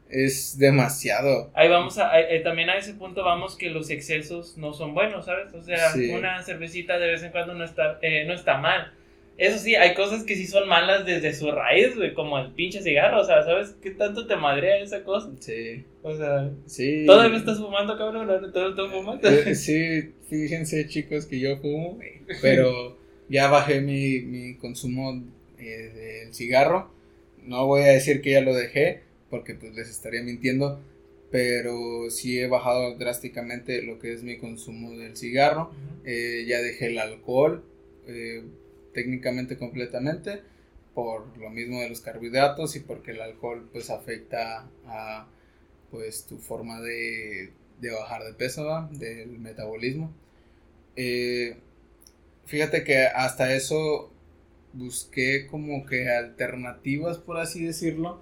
[0.10, 1.52] Es demasiado.
[1.56, 5.26] Ahí vamos a, eh, también a ese punto vamos que los excesos no son buenos,
[5.26, 5.52] ¿sabes?
[5.54, 8.94] O sea, una cervecita de vez en cuando no está, eh, no está mal
[9.38, 12.82] eso sí, hay cosas que sí son malas desde su raíz, güey, como el pinche
[12.82, 15.32] cigarro, o sea, ¿sabes qué tanto te madrea esa cosa?
[15.40, 15.86] Sí.
[16.02, 17.06] O sea, sí.
[17.06, 18.28] ¿todavía estás fumando, cabrón?
[18.52, 19.28] ¿Todo estás fumando?
[19.30, 21.98] Eh, sí, fíjense, chicos, que yo fumo,
[22.42, 22.98] pero
[23.30, 25.24] ya bajé mi, mi consumo
[25.58, 26.92] eh, del cigarro.
[27.44, 30.80] No voy a decir que ya lo dejé, porque pues les estaría mintiendo,
[31.32, 35.72] pero sí he bajado drásticamente lo que es mi consumo del cigarro.
[36.06, 37.64] eh, ya dejé el alcohol.
[38.08, 38.44] Eh,
[38.94, 40.42] técnicamente completamente
[40.94, 45.28] por lo mismo de los carbohidratos y porque el alcohol pues afecta a
[45.90, 50.14] pues tu forma de, de bajar de peso, del metabolismo.
[50.96, 51.58] Eh,
[52.46, 54.12] fíjate que hasta eso
[54.74, 58.22] busqué como que alternativas, por así decirlo.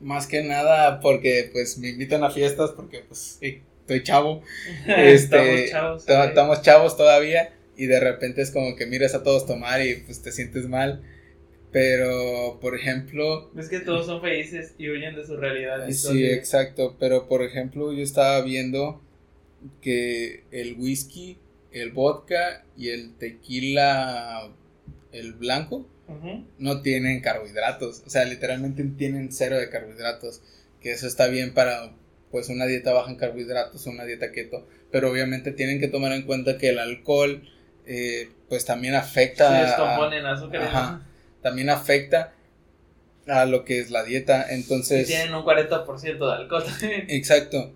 [0.00, 4.42] Más que nada porque pues me invitan a fiestas porque pues estoy chavo.
[4.86, 9.96] este, estamos chavos todavía y de repente es como que miras a todos tomar y
[9.96, 11.02] pues te sientes mal.
[11.72, 13.50] Pero, por ejemplo...
[13.58, 15.86] Es que todos son felices y huyen de su realidad.
[15.90, 16.96] Sí, exacto.
[16.98, 19.02] Pero, por ejemplo, yo estaba viendo
[19.82, 21.38] que el whisky,
[21.72, 24.50] el vodka y el tequila,
[25.12, 25.86] el blanco,
[26.58, 28.04] no tienen carbohidratos.
[28.06, 30.40] O sea, literalmente tienen cero de carbohidratos.
[30.80, 31.92] Que eso está bien para
[32.30, 34.66] pues una dieta baja en carbohidratos, una dieta keto.
[34.90, 37.42] Pero obviamente tienen que tomar en cuenta que el alcohol
[37.86, 39.62] eh, pues también afecta.
[39.62, 40.62] Descomponen azúcar.
[40.62, 41.02] Ajá,
[41.42, 42.32] también afecta
[43.26, 44.46] a lo que es la dieta.
[44.50, 45.08] Entonces.
[45.08, 46.64] Y tienen un 40% de alcohol
[47.08, 47.72] Exacto.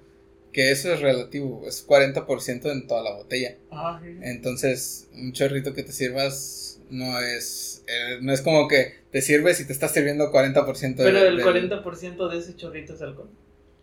[0.52, 3.54] Que eso es relativo, es 40% en toda la botella.
[3.70, 9.22] Ah, Entonces, un chorrito que te sirvas no es eh, no es como que te
[9.22, 13.30] sirves y te estás sirviendo 40% de Pero el 40% de ese chorrito es alcohol.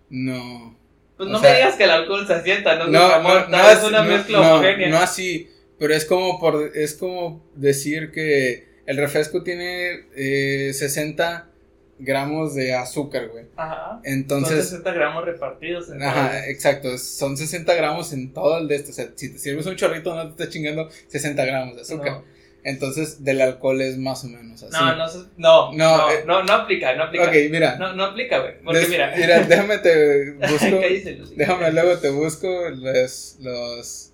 [0.10, 0.78] No.
[1.18, 4.04] Pues no me digas que el alcohol se asienta, no, no, no, no es una
[4.04, 4.90] mezcla homogénea.
[4.90, 11.50] No así, pero es como por es como decir que el refresco tiene eh, 60
[12.00, 13.46] gramos de azúcar, güey.
[13.56, 14.00] Ajá.
[14.04, 14.70] Entonces.
[14.70, 16.98] Son 60 gramos repartidos en Ajá, exacto.
[16.98, 18.92] Son 60 gramos en todo el de esto.
[18.92, 22.22] O sea, si te sirves un chorrito, no te estás chingando 60 gramos de azúcar.
[22.64, 24.74] Entonces, del alcohol es más o menos así.
[24.74, 27.26] No, no, no, no, eh, no, no, aplica, no aplica.
[27.26, 27.78] Ok, mira.
[27.78, 28.56] No, no aplica, güey.
[28.62, 29.14] Porque mira.
[29.16, 30.82] Mira, déjame te busco.
[31.36, 34.12] déjame luego te busco los, los,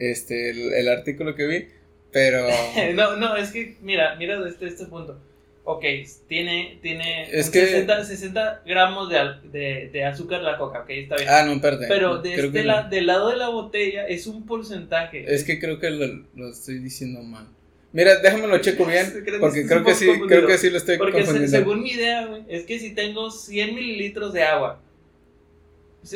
[0.00, 1.68] este, el, el artículo que vi,
[2.10, 2.46] pero.
[2.94, 5.20] no, no, es que, mira, mira desde este punto
[5.64, 5.84] ok,
[6.26, 9.18] tiene, tiene es 60, gramos de,
[9.52, 11.28] de, de, azúcar la coca, ok, está bien.
[11.28, 11.86] Ah, no, perdón.
[11.88, 15.32] Pero de este del lado de la botella es un porcentaje.
[15.32, 17.46] Es que creo que lo, estoy diciendo mal.
[17.92, 19.06] Mira, déjame lo checo bien,
[19.40, 21.56] porque creo que sí, creo que sí lo estoy porque confundiendo.
[21.56, 24.80] según mi idea, güey, es que si tengo 100 mililitros de agua,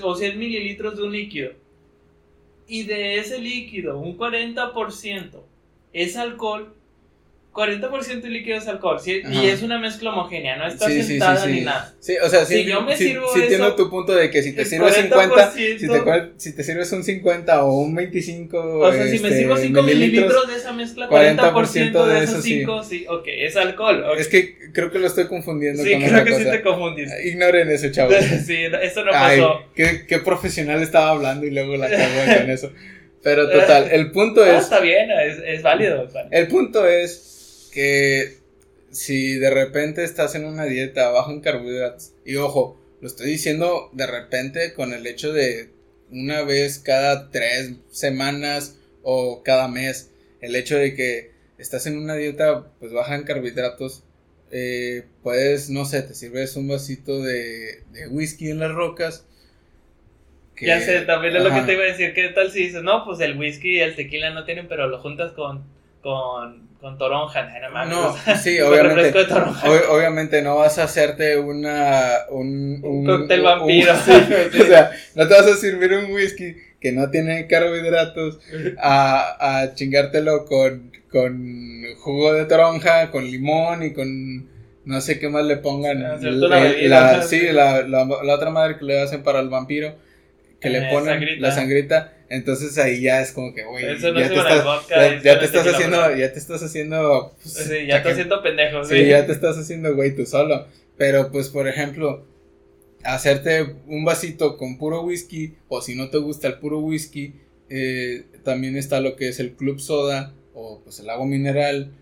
[0.02, 1.52] o 100 mililitros de un líquido,
[2.66, 5.42] y de ese líquido un 40%
[5.92, 6.74] es alcohol,
[7.54, 9.22] 40% de líquido es alcohol, ¿sí?
[9.30, 11.94] y es una mezcla homogénea, no está sentada ni nada.
[12.00, 14.64] Sí, o sea, si yo me sirvo sí, entiendo tu punto de que si te
[14.64, 16.02] sirves 50, si te,
[16.36, 19.82] si te sirves un 50 o un 25 O sea, si me este, sirvo 5
[19.84, 23.06] mililitros de esa mezcla, 40%, de, esos 5, sí.
[23.08, 24.04] ok, es alcohol.
[24.18, 27.28] Es que creo que lo estoy confundiendo sí, creo que sí te confundiste.
[27.28, 28.16] Ignoren eso, chavos.
[28.44, 29.62] sí, eso no pasó.
[29.76, 32.72] qué, qué profesional estaba hablando y luego la cagó con eso.
[33.22, 34.64] Pero total, el punto es...
[34.64, 36.06] está bien, es, es válido.
[36.30, 37.33] El punto es
[37.74, 38.38] que
[38.92, 43.90] si de repente estás en una dieta bajo en carbohidratos, y ojo, lo estoy diciendo
[43.92, 45.70] de repente con el hecho de
[46.10, 52.14] una vez cada tres semanas o cada mes, el hecho de que estás en una
[52.14, 54.04] dieta pues baja en carbohidratos,
[54.52, 59.26] eh, puedes, no sé, te sirves un vasito de, de whisky en las rocas.
[60.60, 63.04] ya sé, también es lo que te iba a decir, ¿qué tal si dices, no,
[63.04, 65.64] pues el whisky y el tequila no tienen, pero lo juntas con,
[66.00, 67.88] con con toronja, nada más.
[67.88, 69.10] No, sí, obviamente.
[69.88, 72.26] obviamente no vas a hacerte una.
[72.28, 73.94] Un, un, cóctel vampiro.
[74.60, 78.38] O sea, no te vas a servir un whisky que no tiene carbohidratos
[78.78, 84.50] a, a chingártelo con, con jugo de toronja, con limón y con.
[84.84, 86.02] No sé qué más le pongan.
[86.02, 89.94] La, sí, la, la, otra madre que le hacen para el vampiro.
[90.60, 93.94] Que le eh, ponen la sangrita entonces ahí ya es como que, güey, ya, te,
[93.94, 98.84] estás, ya, te estás haciendo, ya te estás haciendo, pues, sí, ya estás haciendo pendejo,
[98.84, 99.06] sí.
[99.06, 100.66] ya te estás haciendo, güey, tú solo.
[100.96, 102.26] Pero, pues, por ejemplo,
[103.04, 107.34] hacerte un vasito con puro whisky, o si no te gusta el puro whisky,
[107.70, 111.92] eh, también está lo que es el club soda, o pues el agua mineral.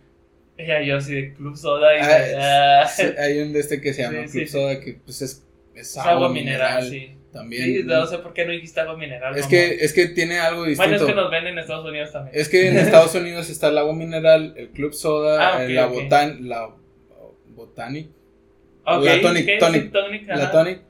[0.59, 1.95] Ya, yo sí, de club soda.
[1.95, 5.97] Y ah, hay un de este que se llama club soda, que pues es, es
[5.99, 7.16] agua, mineral, sí.
[7.33, 7.64] También.
[7.64, 9.37] Sí, no sé por qué no dijiste agua mineral.
[9.37, 10.90] Es que, es que tiene algo distinto.
[10.90, 12.38] Bueno, es que nos ven en Estados Unidos también.
[12.38, 16.49] Es que en Estados Unidos está el agua mineral, el club soda, ah, la botan,
[16.49, 16.68] la
[17.55, 18.11] botanic.
[18.85, 20.83] la tonic, tonic, la tonic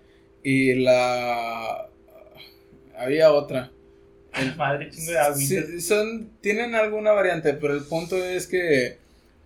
[0.42, 1.88] y la
[2.96, 3.70] había otra.
[4.57, 5.37] Madre chingo de agua.
[5.37, 8.98] Sí, son tienen alguna variante, pero el punto es que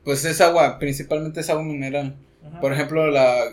[0.04, 2.14] pues es agua, principalmente es agua mineral.
[2.60, 3.52] Por ejemplo, la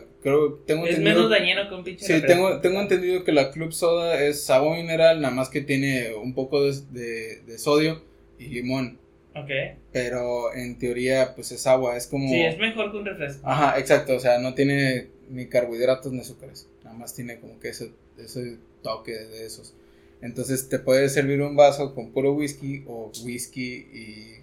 [0.66, 4.22] tengo es menos dañino que un pinche Sí, tengo, tengo entendido que la Club Soda
[4.22, 8.02] es agua mineral, nada más que tiene un poco de, de, sodio
[8.40, 9.00] y limón.
[9.36, 9.50] Ok.
[9.92, 12.30] Pero en teoría, pues es agua, es como...
[12.30, 13.48] Sí, es mejor que un refresco.
[13.48, 17.70] Ajá, exacto, o sea, no tiene ni carbohidratos ni azúcares, nada más tiene como que
[17.70, 19.74] ese, ese toque de esos.
[20.22, 24.36] Entonces te puedes servir un vaso con puro whisky o whisky y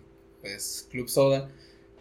[0.42, 1.48] pues club soda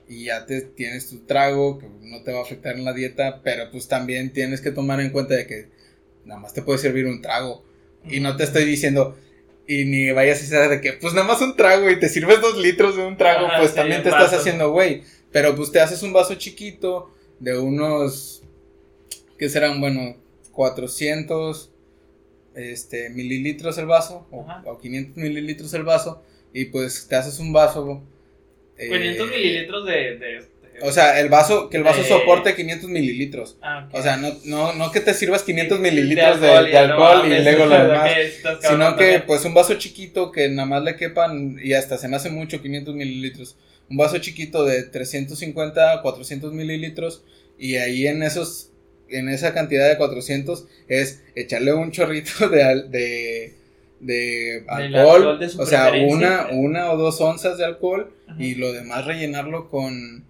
[0.09, 3.41] y ya te tienes tu trago que no te va a afectar en la dieta,
[3.43, 5.69] pero pues también tienes que tomar en cuenta de que
[6.25, 7.63] nada más te puede servir un trago
[8.09, 9.15] y no te estoy diciendo
[9.67, 12.41] y ni vayas a decir de que pues nada más un trago y te sirves
[12.41, 15.03] dos litros de un trago, pues también te estás haciendo güey.
[15.31, 18.41] Pero pues te haces un vaso chiquito de unos,
[19.37, 19.79] ¿qué serán?
[19.79, 20.17] Bueno,
[20.53, 21.71] 400
[22.55, 27.53] este, mililitros el vaso o, o 500 mililitros el vaso y pues te haces un
[27.53, 28.01] vaso.
[28.79, 30.43] Eh, 500 mililitros de, de, de-
[30.81, 33.57] O sea, el vaso, que el vaso de- soporte 500 mililitros.
[33.61, 33.89] Ah.
[33.91, 37.29] O sea, no, no, no que te sirvas 500 De mililitros de, no alcohol y
[37.29, 38.11] mames, luego lo demás.
[38.61, 39.23] Sino que también.
[39.27, 42.61] pues un vaso chiquito que nada más le quepan y hasta se me hace mucho
[42.61, 43.57] 500 mililitros.
[43.89, 47.23] Un vaso chiquito de 350 a 400 mililitros
[47.57, 48.71] y ahí en esos
[49.09, 53.53] en esa cantidad de 400 es echarle un chorrito de de,
[53.99, 58.41] de alcohol, de o sea, una, una o dos onzas de alcohol Ajá.
[58.41, 60.23] y lo demás rellenarlo con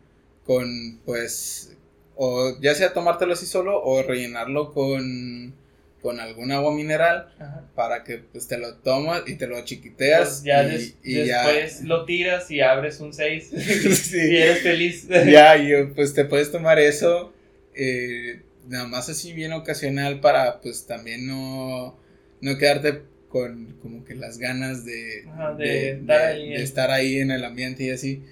[0.46, 1.78] con pues
[2.16, 5.54] o ya sea tomártelo así solo o rellenarlo con
[6.02, 7.66] con algún agua mineral Ajá.
[7.76, 10.64] para que pues te lo tomas y te lo chiquiteas Pues ya
[11.04, 13.52] y, ya después lo tiras y abres un 6
[14.14, 15.08] y eres feliz.
[15.28, 17.34] ya y pues te puedes tomar eso
[17.76, 21.98] eh, nada más así bien ocasional para pues también no
[22.42, 26.62] no quedarte con como que las ganas de, Ajá, de de- estar ahí de en-
[26.62, 28.24] estar ahí en el ambiente y así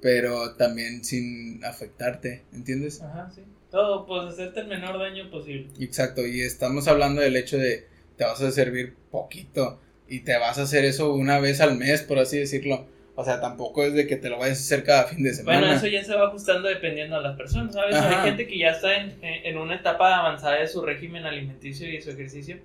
[0.00, 3.02] pero también sin afectarte ¿entiendes?
[3.02, 3.42] Ajá, sí.
[3.70, 5.68] Todo, pues hacerte el menor daño posible.
[5.78, 10.58] Exacto, y estamos hablando del hecho de te vas a servir poquito y te vas
[10.58, 12.86] a hacer eso una vez al mes, por así decirlo.
[13.14, 15.58] O sea, tampoco es de que te lo vayas a hacer cada fin de semana.
[15.58, 17.96] Bueno, eso ya se va ajustando dependiendo de las personas, ¿sabes?
[17.96, 18.22] Ajá.
[18.22, 22.00] Hay gente que ya está en en una etapa avanzada de su régimen alimenticio y
[22.00, 22.58] su ejercicio,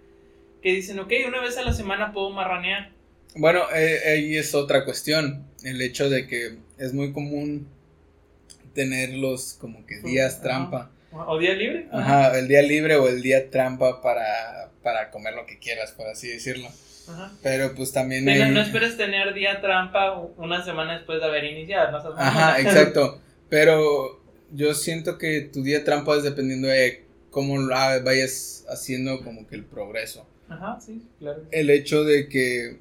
[0.64, 2.92] que dicen, ok, una vez a la semana puedo marranear.
[3.36, 7.68] Bueno, eh, ahí es otra cuestión, el hecho de que es muy común
[8.74, 10.90] tener los como que días trampa.
[11.12, 11.88] ¿O día libre?
[11.92, 16.08] Ajá, el día libre o el día trampa para, para comer lo que quieras, por
[16.08, 16.68] así decirlo.
[17.08, 17.32] Ajá.
[17.44, 18.26] Pero pues también...
[18.26, 21.92] No, hay- no esperes tener día trampa una semana después de haber iniciado.
[21.92, 22.16] No.
[22.18, 23.22] Ajá, exacto.
[23.50, 29.56] Pero yo siento que tu día trampa es dependiendo de cómo vayas haciendo como que
[29.56, 30.26] el progreso.
[30.54, 31.44] Ajá, sí, claro.
[31.52, 32.78] El hecho de que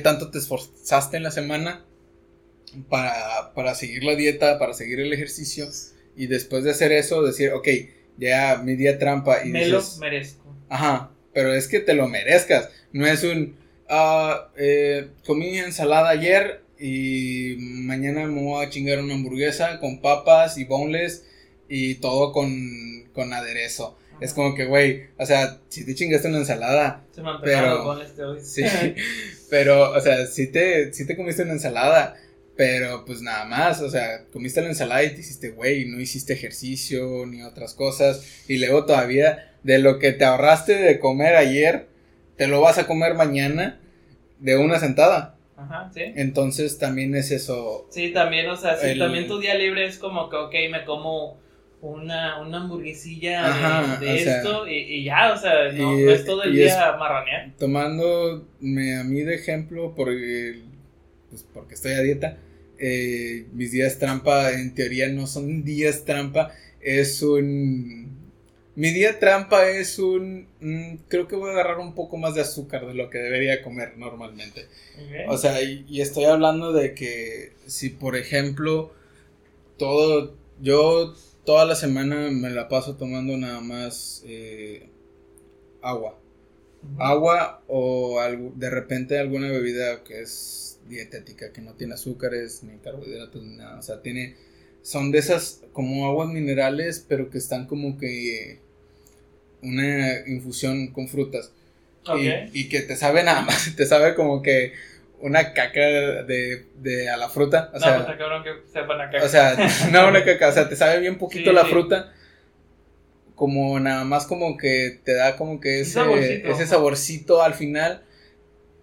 [0.00, 1.84] tanto te esforzaste en la semana
[2.88, 5.68] para, para seguir la dieta, para seguir el ejercicio
[6.16, 7.68] y después de hacer eso decir, ok,
[8.18, 10.54] ya mi día trampa y Me lo merezco.
[10.68, 12.70] Ajá, pero es que te lo merezcas.
[12.92, 13.56] No es un.
[13.88, 20.58] ah, eh, comí ensalada ayer y mañana me voy a chingar una hamburguesa con papas
[20.58, 21.24] y boneless
[21.68, 23.98] y todo con, con aderezo.
[24.20, 27.84] Es como que, güey, o sea, si te chingaste una ensalada, Se me antojaron pero-
[27.84, 28.40] bonles de hoy.
[28.42, 28.62] sí,
[29.50, 32.16] pero, o sea, si te, sí te comiste una ensalada,
[32.56, 36.32] pero pues nada más, o sea, comiste la ensalada y te hiciste, güey, no hiciste
[36.32, 41.88] ejercicio ni otras cosas, y luego todavía de lo que te ahorraste de comer ayer,
[42.36, 43.80] te lo vas a comer mañana
[44.38, 45.36] de una sentada.
[45.56, 46.02] Ajá, sí.
[46.16, 47.86] Entonces también es eso.
[47.90, 50.84] Sí, también, o sea, sí, El- también tu día libre es como que, ok, me
[50.84, 51.38] como
[51.92, 55.98] una, una hamburguesilla de- Ajá, de, o sea, esto y, y ya, o sea, no,
[56.00, 57.52] y- no es todo el día marranear.
[57.58, 60.60] Tomándome a mí de ejemplo, porque,
[61.30, 62.38] pues, porque estoy a dieta,
[62.78, 68.12] eh, mis días trampa en teoría no son días trampa, es un...
[68.76, 70.48] Mi día trampa es un...
[70.60, 73.62] mm, creo que voy a agarrar un poco más de azúcar de lo que debería
[73.62, 74.66] comer normalmente.
[75.28, 78.92] O sea, y, y estoy hablando de que si por ejemplo
[79.78, 84.88] todo, yo toda la semana me la paso tomando nada más eh,
[85.82, 86.18] agua.
[86.98, 92.78] Agua o algo, de repente alguna bebida que es dietética, que no tiene azúcares ni
[92.78, 93.78] carbohidratos ni nada.
[93.78, 94.36] O sea, tiene,
[94.82, 98.60] son de esas como aguas minerales, pero que están como que
[99.62, 101.52] una infusión con frutas.
[102.18, 104.72] Y, y que te sabe nada más, te sabe como que
[105.24, 107.70] una caca de, de a la fruta.
[107.72, 109.24] O no, sea, pues está cabrón que sepan acá.
[109.24, 109.56] o sea,
[109.90, 111.70] no una caca, o sea, te sabe bien poquito Sí, la sí.
[111.70, 112.12] fruta.
[113.34, 116.48] Como nada más como que te da como que ese saborcito.
[116.48, 118.04] ese saborcito al final.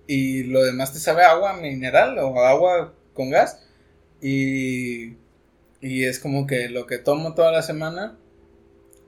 [0.08, 3.64] Y lo demás te sabe a agua mineral o agua con gas.
[4.20, 5.14] Y,
[5.80, 8.18] y es como que lo que tomo toda la semana.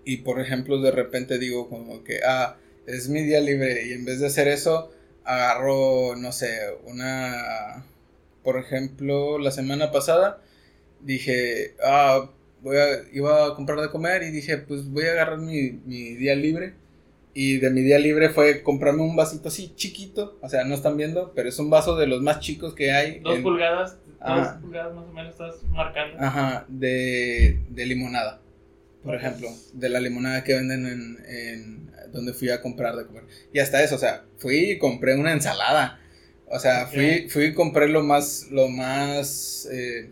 [0.05, 3.87] Y por ejemplo, de repente digo como que, ah, es mi día libre.
[3.87, 4.91] Y en vez de hacer eso,
[5.25, 7.85] agarro, no sé, una...
[8.43, 10.41] Por ejemplo, la semana pasada
[11.01, 12.29] dije, ah,
[12.61, 16.15] voy a, iba a comprar de comer y dije, pues voy a agarrar mi, mi
[16.15, 16.73] día libre.
[17.33, 20.97] Y de mi día libre fue comprarme un vasito así chiquito, o sea, no están
[20.97, 23.19] viendo, pero es un vaso de los más chicos que hay.
[23.19, 26.17] Dos en- pulgadas, dos pulgadas más o menos estás marcando.
[26.19, 28.39] Ajá, de, de limonada,
[29.03, 33.23] por ejemplo, de la limonada que venden en, en donde fui a comprar de comer.
[33.51, 35.99] Y hasta eso, o sea, fui y compré una ensalada.
[36.47, 40.11] O sea, fui, fui y compré lo más, lo más eh,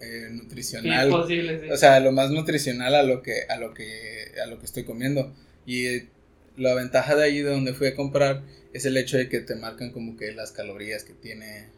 [0.00, 1.12] eh, nutricional.
[1.12, 4.84] O sea, lo más nutricional a lo que, a lo que, a lo que estoy
[4.84, 5.34] comiendo.
[5.66, 6.08] Y eh,
[6.56, 9.54] la ventaja de ahí de donde fui a comprar es el hecho de que te
[9.56, 11.68] marcan como que las calorías que tiene.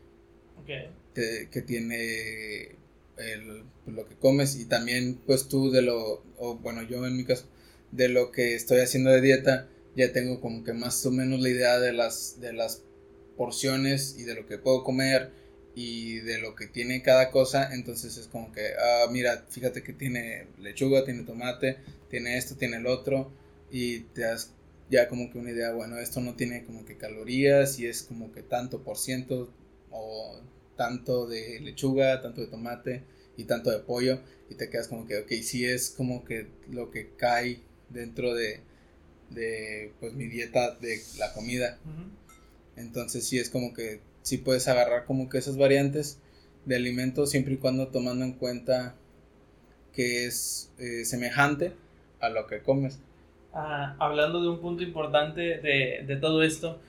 [0.65, 2.77] que tiene
[3.19, 7.25] el, lo que comes y también pues tú de lo, o bueno yo en mi
[7.25, 7.47] caso,
[7.93, 11.49] de lo que estoy haciendo de dieta, ya tengo como que más o menos la
[11.49, 12.83] idea de las, de las
[13.37, 15.31] porciones y de lo que puedo comer
[15.75, 19.93] y de lo que tiene cada cosa, entonces es como que, ah, mira, fíjate que
[19.93, 21.77] tiene lechuga, tiene tomate,
[22.09, 23.31] tiene esto, tiene el otro,
[23.71, 24.53] y te das
[24.91, 28.33] ya como que una idea, bueno, esto no tiene como que calorías y es como
[28.33, 29.53] que tanto por ciento
[29.91, 30.41] o
[30.77, 33.03] tanto de lechuga, tanto de tomate
[33.37, 36.91] y tanto de pollo y te quedas como que, ok, sí es como que lo
[36.91, 38.61] que cae dentro de,
[39.31, 41.79] de pues mi dieta de la comida.
[42.77, 46.19] Entonces sí es como que sí puedes agarrar como que esas variantes
[46.65, 48.95] de alimentos siempre y cuando tomando en cuenta
[49.93, 51.73] que es eh, semejante
[52.21, 52.99] a lo que comes.
[53.53, 56.81] Ah, hablando de un punto importante de, de todo esto,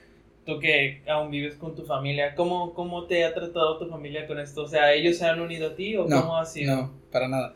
[0.48, 4.40] tú que aún vives con tu familia, ¿cómo, ¿cómo te ha tratado tu familia con
[4.40, 4.62] esto?
[4.62, 6.74] O sea, ¿ellos se han unido a ti o cómo ha sido?
[6.74, 7.54] No, para nada.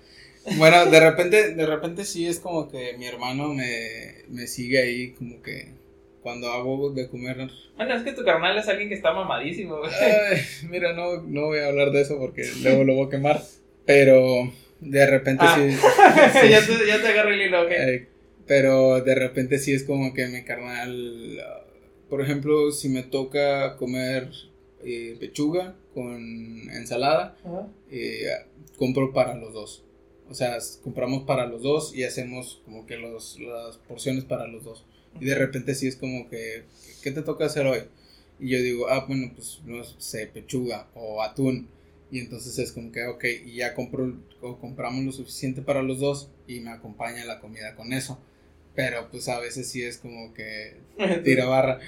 [0.58, 5.12] Bueno, de repente, de repente sí es como que mi hermano me, me sigue ahí
[5.12, 5.72] como que
[6.20, 7.48] cuando hago de comer.
[7.76, 9.78] Bueno, es que tu carnal es alguien que está mamadísimo,
[10.68, 13.40] mira, no, no voy a hablar de eso porque luego lo voy a quemar.
[13.86, 15.56] Pero de repente ah.
[15.56, 17.70] sí, ya, te, ya te agarro el hilo.
[17.70, 18.08] Eh,
[18.46, 21.40] pero de repente sí es como que mi carnal
[22.12, 24.30] por ejemplo, si me toca comer
[24.84, 26.20] eh, pechuga con
[26.70, 27.38] ensalada,
[27.90, 28.26] eh,
[28.76, 29.82] compro para los dos.
[30.28, 34.62] O sea, compramos para los dos y hacemos como que los, las porciones para los
[34.62, 34.84] dos.
[35.22, 36.64] Y de repente sí es como que,
[37.02, 37.84] ¿qué te toca hacer hoy?
[38.38, 41.66] Y yo digo, ah, bueno, pues no sé, pechuga o atún.
[42.10, 46.00] Y entonces es como que, ok, y ya compro o compramos lo suficiente para los
[46.00, 48.18] dos y me acompaña la comida con eso.
[48.74, 50.74] Pero pues a veces sí es como que
[51.24, 51.80] tira barra.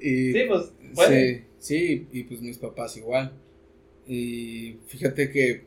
[0.00, 1.44] Y, sí, pues puede.
[1.58, 3.32] Sí, y pues mis papás igual.
[4.06, 5.62] Y fíjate que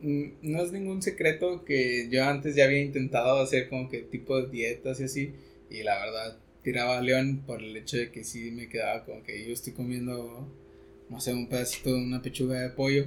[0.00, 4.50] no es ningún secreto que yo antes ya había intentado hacer como que tipo de
[4.50, 5.32] dietas y así.
[5.70, 9.22] Y la verdad, tiraba a león por el hecho de que sí me quedaba como
[9.22, 10.48] que yo estoy comiendo,
[11.08, 13.06] no sé, un pedacito de una pechuga de pollo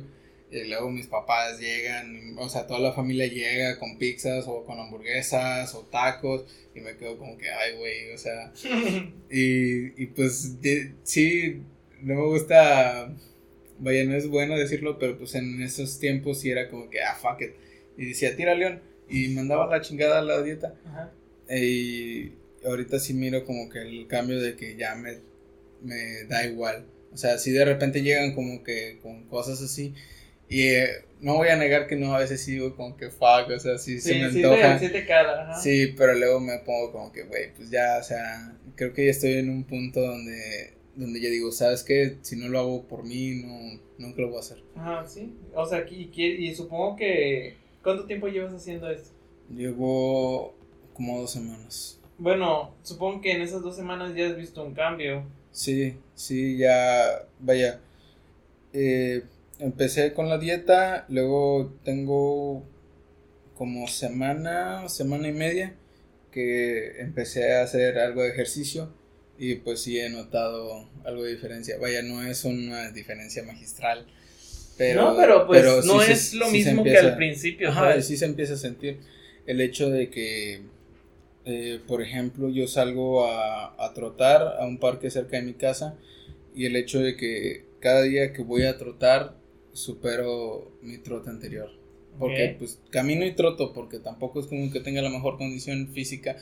[0.51, 4.79] y luego mis papás llegan, o sea, toda la familia llega con pizzas o con
[4.79, 8.51] hamburguesas o tacos y me quedo como que, ay, güey, o sea,
[9.29, 10.57] y, y pues
[11.03, 11.61] sí,
[12.01, 13.13] no me gusta,
[13.77, 17.15] vaya, no es bueno decirlo, pero pues en esos tiempos sí era como que, ah,
[17.15, 17.51] fuck it,
[17.97, 20.79] y decía, tira león, y mandaba la chingada a la dieta,
[21.47, 22.31] y
[22.65, 25.19] ahorita sí miro como que el cambio de que ya me,
[25.83, 29.93] me da igual, o sea, si de repente llegan como que con cosas así,
[30.49, 30.89] y eh,
[31.21, 33.99] no voy a negar que no, a veces sigo como que fuck, o sea, sí,
[33.99, 34.79] se me antoja.
[34.79, 38.57] Sí, te, cara, sí, pero luego me pongo como que, güey, pues ya, o sea,
[38.75, 42.17] creo que ya estoy en un punto donde, donde yo digo, ¿sabes qué?
[42.21, 44.63] Si no lo hago por mí, no, nunca lo voy a hacer.
[44.75, 45.33] Ajá, sí.
[45.53, 49.11] O sea, y, y supongo que, ¿cuánto tiempo llevas haciendo esto?
[49.49, 50.55] Llevo
[50.93, 51.99] como dos semanas.
[52.17, 55.23] Bueno, supongo que en esas dos semanas ya has visto un cambio.
[55.51, 57.79] Sí, sí, ya, vaya.
[58.73, 59.23] Eh,
[59.59, 62.65] empecé con la dieta, luego tengo
[63.55, 65.75] como semana, semana y media
[66.31, 68.93] que empecé a hacer algo de ejercicio
[69.37, 71.77] y pues sí he notado algo de diferencia.
[71.77, 74.05] Vaya, no es una diferencia magistral.
[74.77, 77.69] Pero, no, pero pues no es lo mismo que al principio.
[77.69, 78.99] Ajá, sí se empieza a sentir
[79.45, 80.61] el hecho de que,
[81.43, 85.97] eh, por ejemplo, yo salgo a, a trotar a un parque cerca de mi casa
[86.55, 89.38] y el hecho de que cada día que voy a trotar
[89.79, 91.69] supero mi trote anterior.
[92.17, 96.35] Porque pues camino y troto porque tampoco es como que tenga la mejor condición física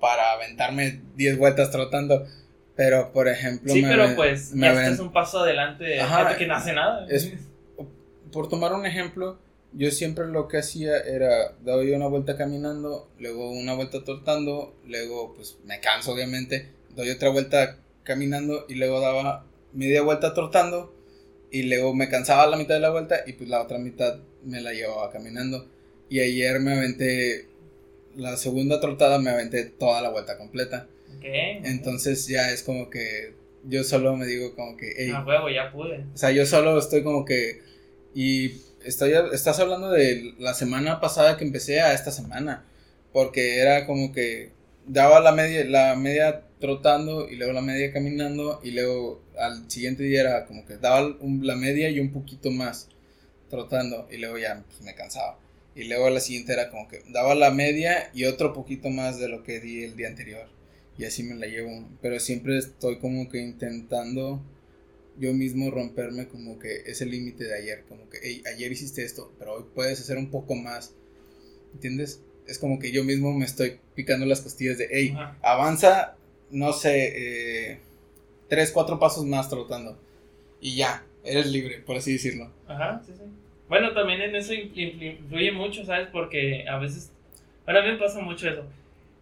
[0.00, 2.26] para aventarme 10 vueltas trotando.
[2.76, 3.72] Pero, por ejemplo...
[3.72, 7.06] Sí, pero pues ya estás un paso adelante Ajá, que no hace nada.
[7.08, 7.32] Es,
[8.32, 9.38] por tomar un ejemplo,
[9.72, 14.74] yo siempre lo que hacía era daba yo una vuelta caminando, luego una vuelta trotando,
[14.86, 20.93] luego pues me canso obviamente, doy otra vuelta caminando y luego daba media vuelta trotando
[21.54, 24.60] y luego me cansaba la mitad de la vuelta y pues la otra mitad me
[24.60, 25.68] la llevaba caminando.
[26.08, 27.46] Y ayer me aventé
[28.16, 30.88] la segunda trotada, me aventé toda la vuelta completa.
[31.22, 34.94] Entonces ya es como que yo solo me digo como que...
[34.96, 36.04] Hey, huevo, ya pude.
[36.12, 37.62] O sea, yo solo estoy como que...
[38.16, 42.64] Y estoy, estás hablando de la semana pasada que empecé a esta semana.
[43.12, 44.50] Porque era como que
[44.86, 50.02] daba la media, la media trotando y luego la media caminando y luego al siguiente
[50.02, 52.88] día era como que daba la media y un poquito más.
[53.50, 55.38] trotando y luego ya pues, me cansaba.
[55.76, 59.28] Y luego la siguiente era como que daba la media y otro poquito más de
[59.28, 60.48] lo que di el día anterior.
[60.98, 61.88] Y así me la llevo.
[62.00, 64.40] Pero siempre estoy como que intentando
[65.18, 67.84] yo mismo romperme como que ese límite de ayer.
[67.88, 70.92] Como que, ayer hiciste esto, pero hoy puedes hacer un poco más.
[71.74, 72.20] ¿Entiendes?
[72.46, 76.16] Es como que yo mismo me estoy picando las costillas de, hey, avanza,
[76.50, 77.12] no sé,
[77.72, 77.78] eh,
[78.48, 79.98] tres, cuatro pasos más trotando.
[80.60, 82.50] Y ya, eres libre, por así decirlo.
[82.66, 83.24] Ajá, sí, sí.
[83.68, 86.08] Bueno, también en eso influye mucho, ¿sabes?
[86.12, 87.10] Porque a veces,
[87.64, 88.66] bueno, a mí me pasa mucho eso.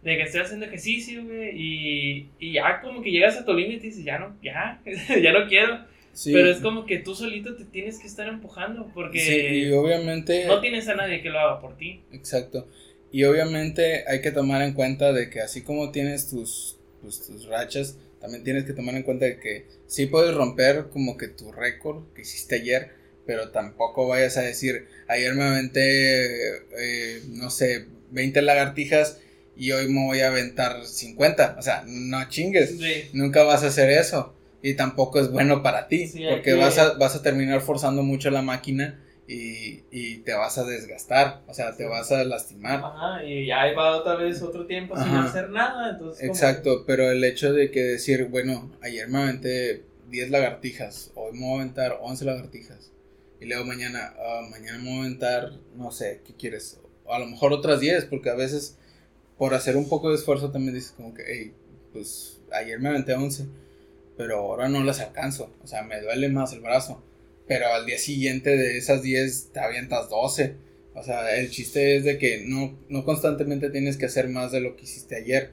[0.01, 3.87] De que estoy haciendo ejercicio, güey, y, y ya como que llegas a tu límite
[3.87, 4.81] y dices, ya no, ya,
[5.21, 5.79] ya no quiero.
[6.25, 10.45] Pero es como que tú solito te tienes que estar empujando porque sí, y obviamente
[10.45, 12.01] no tienes a nadie que lo haga por ti.
[12.11, 12.67] Exacto.
[13.13, 17.45] Y obviamente hay que tomar en cuenta de que así como tienes tus, pues, tus
[17.45, 21.51] rachas, también tienes que tomar en cuenta de que sí puedes romper como que tu
[21.51, 22.89] récord que hiciste ayer,
[23.27, 29.19] pero tampoco vayas a decir, ayer me aventé, eh, no sé, 20 lagartijas
[29.55, 31.57] y hoy me voy a aventar 50.
[31.59, 32.79] O sea, no chingues.
[33.13, 34.33] Nunca vas a hacer eso.
[34.63, 38.41] Y tampoco es bueno para ti, porque vas, a, vas a terminar forzando mucho la
[38.41, 42.81] máquina y, y, te vas a desgastar, o sea, te vas a lastimar.
[42.83, 46.27] Ajá, y ahí va otra vez otro tiempo sin hacer nada, entonces...
[46.27, 51.45] Exacto, pero el hecho de que decir, bueno, ayer me aventé 10 lagartijas, hoy me
[51.45, 52.91] voy a aventar 11 lagartijas,
[53.39, 56.79] y luego mañana, uh, mañana me voy a aventar, no sé, ¿qué quieres?
[57.09, 58.77] a lo mejor otras 10, porque a veces
[59.37, 61.53] por hacer un poco de esfuerzo también dices como que, hey,
[61.91, 63.47] pues ayer me aventé 11,
[64.17, 67.03] pero ahora no las alcanzo, o sea, me duele más el brazo,
[67.47, 70.55] pero al día siguiente de esas 10 te avientas 12,
[70.95, 74.61] o sea, el chiste es de que no, no constantemente tienes que hacer más de
[74.61, 75.51] lo que hiciste ayer,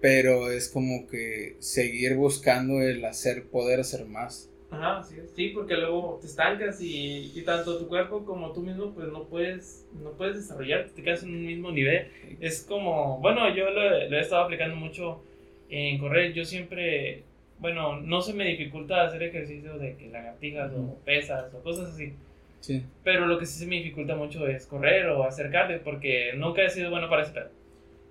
[0.00, 4.50] pero es como que seguir buscando el hacer, poder hacer más.
[4.70, 8.94] Ajá, sí, sí, porque luego te estancas y, y, tanto tu cuerpo como tú mismo
[8.94, 12.06] pues no puedes, no puedes desarrollarte, te quedas en un mismo nivel.
[12.38, 15.24] Es como, bueno, yo lo, lo, he estado aplicando mucho
[15.68, 17.24] en correr, yo siempre,
[17.60, 22.14] bueno, no se me dificulta hacer ejercicio de que lagartijas o pesas o cosas así.
[22.60, 22.84] Sí.
[23.04, 26.70] Pero lo que sí se me dificulta mucho es correr o acercarte porque nunca he
[26.70, 27.50] sido bueno para ese pedo.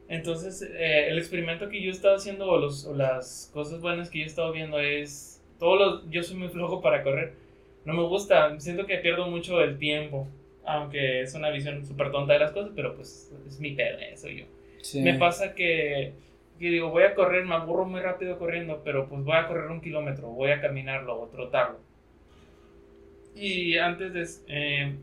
[0.08, 4.10] Entonces, eh, el experimento que yo he estado haciendo o, los, o las cosas buenas
[4.10, 7.34] que yo he estado viendo es todos los, yo soy muy flojo para correr.
[7.86, 10.28] No me gusta, siento que pierdo mucho el tiempo.
[10.66, 14.40] Aunque es una visión súper tonta de las cosas, pero pues es mi pedo, soy
[14.40, 15.02] yo.
[15.02, 16.14] Me pasa que,
[16.60, 19.72] que, digo, voy a correr, me aburro muy rápido corriendo, pero pues voy a correr
[19.72, 21.80] un kilómetro, voy a caminarlo o trotarlo.
[23.36, 24.28] Y antes de...
[24.48, 24.96] Eh,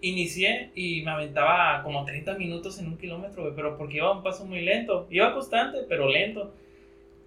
[0.00, 4.22] inicié y me aventaba como 30 minutos en un kilómetro, pero porque iba a un
[4.22, 5.06] paso muy lento.
[5.10, 6.54] Iba constante, pero lento.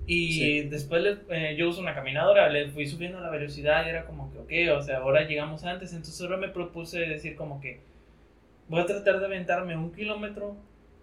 [0.08, 4.32] Y después eh, yo uso una caminadora, le fui subiendo la velocidad y era como
[4.32, 5.92] que, ok, o sea, ahora llegamos antes.
[5.92, 7.82] Entonces ahora me propuse decir como que
[8.68, 10.56] voy a tratar de aventarme un kilómetro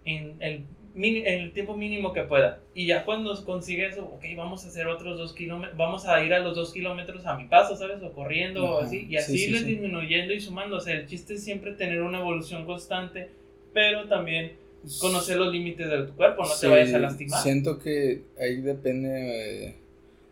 [0.05, 0.65] en el,
[0.95, 2.59] el tiempo mínimo que pueda.
[2.73, 6.33] Y ya cuando consigue eso, ok, vamos a hacer otros dos kilómetros, vamos a ir
[6.33, 8.01] a los dos kilómetros a mi paso, ¿sabes?
[8.03, 9.07] O corriendo o así.
[9.09, 10.77] Y así sí, disminuyendo y sumando.
[10.77, 13.29] O sea, el chiste es siempre tener una evolución constante,
[13.73, 14.53] pero también
[14.99, 17.41] conocer los límites de tu cuerpo, no te vayas a lastimar.
[17.41, 19.75] Siento que ahí depende,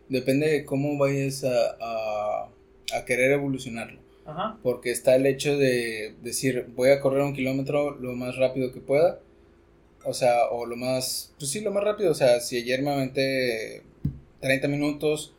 [0.10, 2.49] depende de cómo vayas a,
[2.93, 3.99] a, querer evolucionarlo.
[4.26, 4.58] Ajá.
[4.64, 8.80] Porque está el hecho de decir, voy a correr un kilómetro lo más rápido que
[8.80, 9.20] pueda.
[10.08, 12.12] O sea, o lo más, pues sí, lo más rápido.
[12.12, 13.84] O sea, si ayer me aventé
[14.41, 15.34] 30 minutos,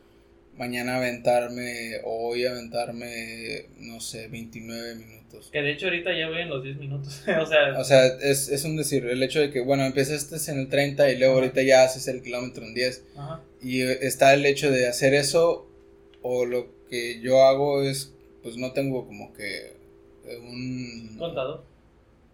[0.57, 5.19] mañana aventarme, o hoy aventarme, no sé, 29 minutos
[5.51, 7.21] que de hecho ahorita ya voy en los 10 minutos.
[7.41, 10.59] o sea, o sea es, es, un decir, el hecho de que, bueno, empezaste en
[10.59, 13.05] el 30 y luego ahorita ya haces el kilómetro en 10.
[13.15, 13.41] Ajá.
[13.61, 15.67] Y está el hecho de hacer eso,
[16.21, 19.73] o lo que yo hago es, pues no tengo como que
[20.41, 21.15] un...
[21.17, 21.63] Contador.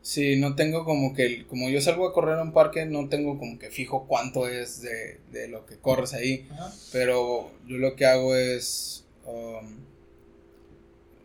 [0.06, 3.40] Sí, no tengo como que, como yo salgo a correr a un parque, no tengo
[3.40, 6.48] como que fijo cuánto es de, de lo que corres ahí.
[6.52, 6.72] Ajá.
[6.92, 9.04] Pero yo lo que hago es...
[9.26, 9.78] Um,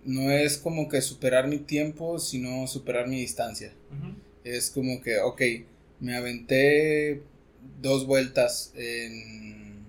[0.07, 3.71] no es como que superar mi tiempo, sino superar mi distancia.
[4.45, 5.43] Es como que, ok,
[6.01, 7.21] me aventé
[7.83, 9.85] dos vueltas en,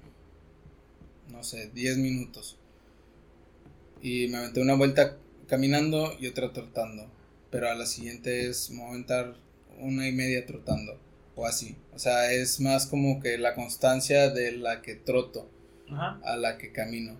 [1.30, 2.58] no sé, 10 minutos.
[4.02, 5.16] Y me aventé una vuelta
[5.48, 7.21] caminando y otra trotando.
[7.52, 9.36] Pero a la siguiente es, me voy a aventar
[9.80, 11.00] una y media trotando.
[11.36, 11.76] O así.
[11.94, 15.50] O sea, es más como que la constancia de la que troto
[16.24, 17.20] a la que camino.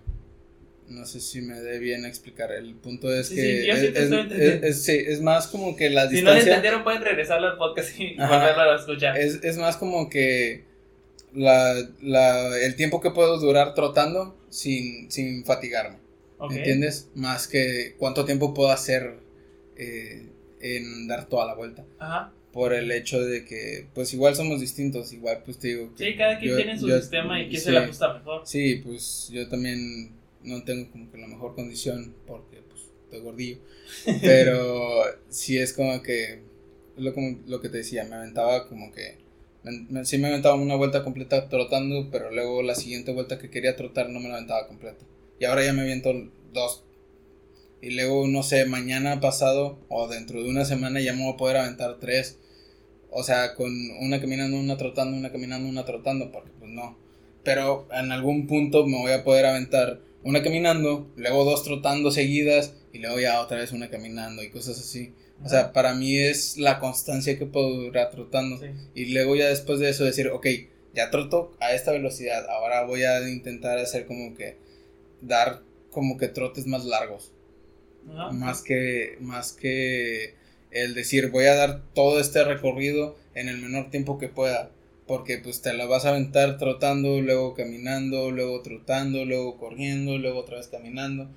[0.88, 2.52] No sé si me dé bien explicar.
[2.52, 3.70] El punto es que.
[3.70, 6.18] es, es, más como que la distancia.
[6.18, 9.16] Si no lo entendieron, pueden regresar al podcast y volverlo a escuchar.
[9.16, 10.64] Es, más como que.
[11.34, 15.96] La, la, el tiempo que puedo durar trotando sin, sin fatigarme.
[16.50, 17.08] ¿Entiendes?
[17.14, 19.20] Más que cuánto tiempo puedo hacer
[19.76, 20.28] eh,
[20.60, 21.84] en dar toda la vuelta.
[21.98, 22.32] Ajá.
[22.52, 25.90] Por el hecho de que, pues igual somos distintos, igual pues te digo.
[25.96, 27.64] Sí, cada quien yo- tiene su yo- sistema y quién sí.
[27.66, 28.42] se le ajusta mejor.
[28.46, 30.10] Sí, pues yo también
[30.42, 33.58] no tengo como que la mejor condición porque pues estoy gordillo.
[34.22, 36.42] Pero sí es como que,
[36.96, 39.16] lo, como, lo que te decía, me aventaba como que,
[39.64, 43.48] me- me- sí me aventaba una vuelta completa trotando, pero luego la siguiente vuelta que
[43.48, 45.04] quería trotar no me la aventaba completa.
[45.40, 46.12] Y ahora ya me aviento
[46.52, 46.84] dos.
[47.82, 51.36] Y luego, no sé, mañana pasado o dentro de una semana ya me voy a
[51.36, 52.38] poder aventar tres.
[53.10, 56.96] O sea, con una caminando, una trotando, una caminando, una trotando, porque pues no.
[57.42, 62.74] Pero en algún punto me voy a poder aventar una caminando, luego dos trotando seguidas
[62.92, 65.12] y luego ya otra vez una caminando y cosas así.
[65.44, 68.60] O sea, para mí es la constancia que puedo durar trotando.
[68.60, 68.66] Sí.
[68.94, 70.46] Y luego ya después de eso decir, ok,
[70.94, 74.58] ya troto a esta velocidad, ahora voy a intentar hacer como que
[75.20, 77.32] dar como que trotes más largos.
[78.10, 78.30] Ajá.
[78.32, 80.34] Más que, más que
[80.70, 84.70] el decir voy a dar todo este recorrido en el menor tiempo que pueda.
[85.06, 90.40] Porque pues te la vas a aventar trotando, luego caminando, luego trotando, luego corriendo, luego
[90.40, 91.28] otra vez caminando.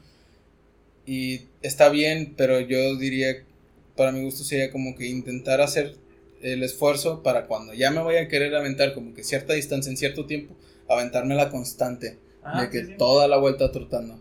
[1.05, 3.43] Y está bien, pero yo diría,
[3.95, 5.95] para mi gusto sería como que intentar hacer
[6.41, 9.97] el esfuerzo para cuando ya me vaya a querer aventar como que cierta distancia en
[9.97, 10.55] cierto tiempo,
[10.87, 12.19] aventarme la constante
[12.59, 12.93] de que sí, sí.
[12.97, 14.19] toda la vuelta trotando.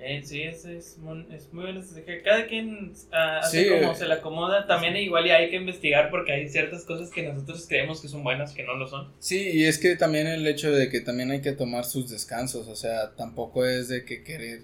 [0.00, 1.64] Ok, sí, es, es, muy, es muy
[2.06, 4.66] que Cada quien ah, hace Sí, como eh, se le acomoda.
[4.66, 8.24] También igual y hay que investigar porque hay ciertas cosas que nosotros creemos que son
[8.24, 9.12] buenas que no lo son.
[9.18, 12.66] Sí, y es que también el hecho de que también hay que tomar sus descansos,
[12.68, 14.62] o sea, tampoco es de que querer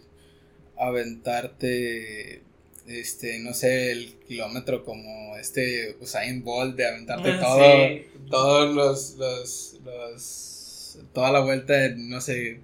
[0.78, 2.43] aventarte,
[2.87, 8.07] este, no sé, el kilómetro como este Usain Bolt de aventarte Ah, todo, sí.
[8.30, 12.61] todos los, los, los, toda la vuelta en, no sé,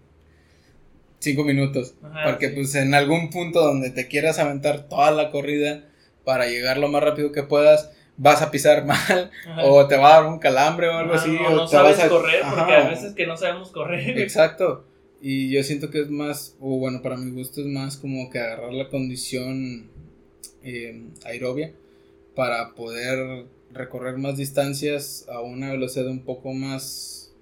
[1.23, 2.55] cinco minutos, Ajá, porque sí.
[2.57, 5.85] pues en algún punto donde te quieras aventar toda la corrida
[6.25, 9.64] para llegar lo más rápido que puedas, vas a pisar mal Ajá.
[9.64, 11.37] o te va a dar un calambre o algo Ajá, así.
[11.37, 12.87] o o no te sabes vas a- correr porque Ajá.
[12.87, 14.18] a veces que no sabemos correr.
[14.18, 14.85] Exacto.
[15.25, 18.41] Y yo siento que es más, o bueno, para mi gusto es más como que
[18.41, 19.89] agarrar la condición
[20.64, 21.73] eh, aerobia
[22.35, 27.33] para poder recorrer más distancias a una velocidad un poco más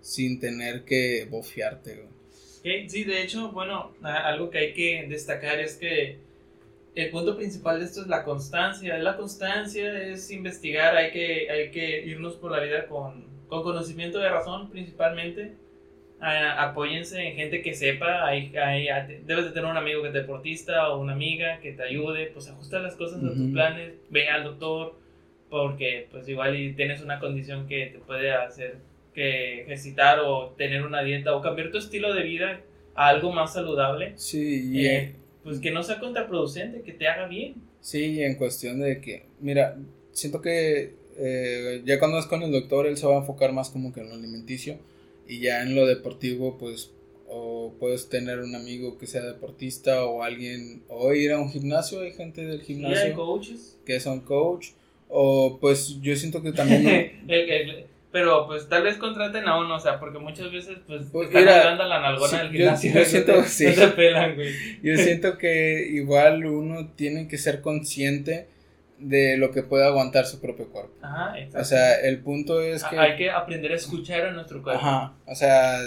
[0.00, 1.94] sin tener que bofiarte.
[1.96, 2.13] güey.
[2.88, 6.16] Sí, de hecho, bueno, a- algo que hay que destacar es que
[6.94, 8.96] el punto principal de esto es la constancia.
[8.98, 14.18] La constancia es investigar, hay que, hay que irnos por la vida con, con conocimiento
[14.18, 15.52] de razón principalmente.
[16.20, 18.86] Ah, apóyense en gente que sepa, hay, hay-
[19.26, 22.48] debes de tener un amigo que es deportista o una amiga que te ayude, pues
[22.48, 24.94] ajusta las cosas a tus planes, ve al doctor,
[25.50, 28.76] porque pues igual y tienes una condición que te puede hacer
[29.14, 32.60] que ejercitar o tener una dieta o cambiar tu estilo de vida
[32.94, 35.12] a algo más saludable, Sí, y, eh,
[35.42, 37.54] pues que no sea contraproducente, que te haga bien.
[37.80, 39.76] sí, en cuestión de que, mira,
[40.12, 43.70] siento que eh, ya cuando es con el doctor, él se va a enfocar más
[43.70, 44.78] como que en lo alimenticio
[45.28, 46.90] y ya en lo deportivo, pues,
[47.28, 52.00] o puedes tener un amigo que sea deportista o alguien, o ir a un gimnasio,
[52.00, 53.78] hay gente del Y hay gimnasio coaches.
[53.86, 54.68] que son coach,
[55.08, 56.86] o pues yo siento que también...
[57.28, 61.06] El- el- pero pues tal vez contraten a uno, o sea, porque muchas veces pues,
[61.10, 62.92] Pues, están mira, a la nalgona sí, del yo- gimnasio.
[62.94, 63.64] yo no siento- te- sí.
[63.66, 64.54] no te pelan, güey.
[64.84, 68.46] Yo siento que igual uno tiene que ser consciente
[69.00, 70.92] de lo que puede aguantar su propio cuerpo.
[71.02, 71.58] Ajá, exacto.
[71.60, 72.96] O sea, el punto es que...
[72.96, 74.80] Hay que aprender a escuchar a nuestro cuerpo.
[74.80, 75.78] Ajá, o sea,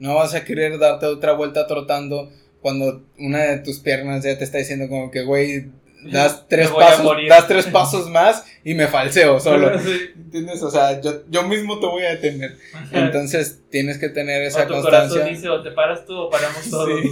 [0.00, 4.42] no vas a querer darte otra vuelta trotando cuando una de tus piernas ya te
[4.42, 5.66] está diciendo como que, güey,
[6.04, 9.70] das tres pasos, das tres pasos más y me falseo solo.
[9.84, 10.10] Sí.
[10.16, 10.62] ¿Entiendes?
[10.62, 12.56] O sea, yo, yo mismo te voy a detener.
[12.92, 15.08] Entonces tienes que tener esa o tu constancia.
[15.08, 17.00] corazón dice o te paras tú o paramos todos.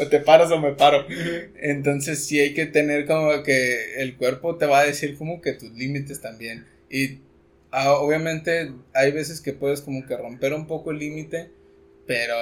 [0.00, 1.04] O te paras o me paro.
[1.60, 5.54] Entonces sí hay que tener como que el cuerpo te va a decir como que
[5.54, 6.66] tus límites también.
[6.88, 7.18] Y
[7.72, 11.50] ah, obviamente hay veces que puedes como que romper un poco el límite,
[12.06, 12.34] pero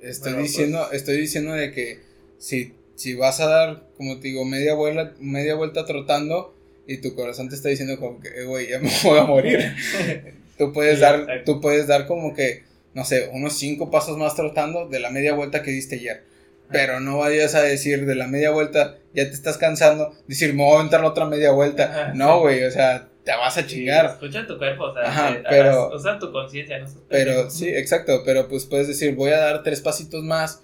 [0.00, 2.00] estoy Bueno, diciendo, pues- estoy diciendo de que
[2.38, 6.54] si, si vas a dar, como te digo, media vuelta, media vuelta trotando
[6.86, 9.74] y tu corazón te está diciendo como que, "Eh, güey, ya me voy a morir.
[10.58, 12.62] tú puedes Sí, dar, tú puedes dar como que,
[12.94, 16.24] no sé, unos cinco pasos más trotando de la media vuelta que diste ayer.
[16.70, 20.62] Pero no vayas a decir de la media vuelta, ya te estás cansando, decir, me
[20.64, 22.12] voy a aventar la otra media vuelta.
[22.14, 22.40] No, sí.
[22.40, 24.06] güey, o sea, te vas a Sí, chingar.
[24.06, 27.68] escucha tu cuerpo, o sea, Ajá, eh, pero- haz- usa tu conciencia, no Pero sí,
[27.68, 30.62] exacto, pero pues puedes decir, voy a dar tres pasitos más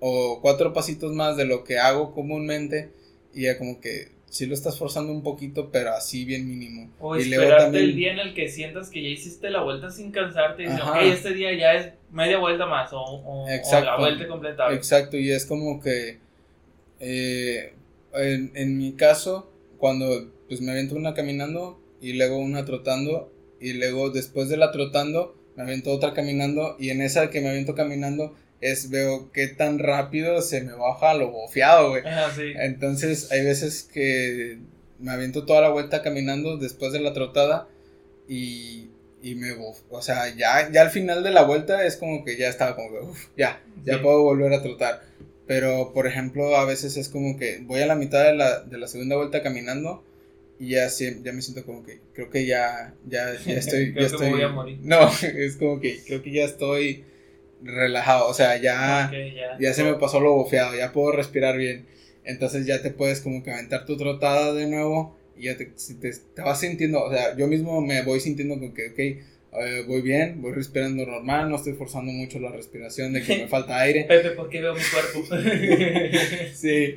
[0.00, 2.90] o cuatro pasitos más de lo que hago comúnmente
[3.34, 6.90] y ya como que sí lo estás forzando un poquito, pero así bien mínimo.
[7.00, 10.10] O y esperarte el día en el que sientas que ya hiciste la vuelta sin
[10.12, 13.86] cansarte y dices, ok, este día ya es media vuelta más o, o- o Exacto.
[13.86, 14.74] la vuelta completa.
[14.74, 16.18] Exacto, y es como que
[17.00, 17.74] eh,
[18.14, 23.74] en, en mi caso, cuando pues me aviento una caminando y luego una trotando y
[23.74, 27.74] luego después de la trotando me aviento otra caminando y en esa que me aviento
[27.74, 32.02] caminando es veo qué tan rápido se me baja lo bofeado, güey.
[32.56, 34.58] Entonces hay veces que
[34.98, 37.68] me aviento toda la vuelta caminando después de la trotada
[38.28, 38.88] y,
[39.22, 42.48] y me, o sea, ya, ya al final de la vuelta es como que ya
[42.48, 45.02] estaba como que, ya, ya puedo volver a trotar.
[45.46, 48.76] Pero, por ejemplo, a veces es como que voy a la mitad de la, de
[48.76, 50.04] la segunda vuelta caminando
[50.58, 54.30] y ya, ya me siento como que creo que ya, ya, ya estoy, ya estoy,
[54.30, 54.78] voy a morir.
[54.82, 57.04] no, es como que creo que ya estoy
[57.62, 59.10] relajado, o sea, ya,
[59.58, 61.86] ya, se me pasó lo bofeado, ya puedo respirar bien,
[62.24, 66.12] entonces ya te puedes como que aventar tu trotada de nuevo y ya te, te,
[66.34, 68.98] te vas sintiendo, o sea, yo mismo me voy sintiendo como que, ok,
[69.60, 73.48] eh, voy bien, voy respirando normal, no estoy forzando mucho la respiración de que me
[73.48, 74.04] falta aire.
[74.04, 75.36] Pepe, ¿por qué veo mi cuerpo?
[76.54, 76.96] sí,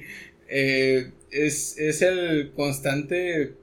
[0.49, 3.53] eh, es, es el constante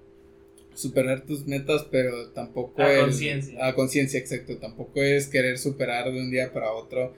[0.78, 3.66] superar tus metas, pero tampoco a conciencia.
[3.66, 4.58] A conciencia, exacto.
[4.58, 7.14] Tampoco es querer superar de un día para otro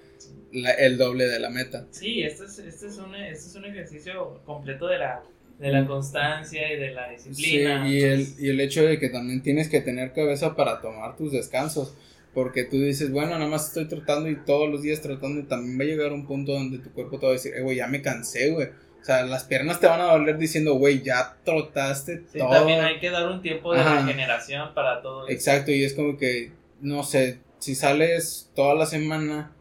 [0.53, 1.87] el doble de la meta.
[1.91, 5.23] Sí, este es, este es, un, este es un ejercicio completo de la,
[5.59, 7.87] de la constancia y de la disciplina.
[7.87, 11.17] Sí, y el, y el hecho de que también tienes que tener cabeza para tomar
[11.17, 11.95] tus descansos.
[12.33, 15.79] Porque tú dices, bueno, nada más estoy tratando y todos los días tratando y también
[15.79, 17.89] va a llegar un punto donde tu cuerpo te va a decir, eh, güey, ya
[17.89, 18.69] me cansé, güey
[19.01, 23.01] o sea, las piernas te van a doler diciendo, güey, ya trotaste sí, También hay
[23.01, 25.29] que dar un tiempo de regeneración para todo.
[25.29, 29.53] Exacto, y es como que, no sé, si sales toda la semana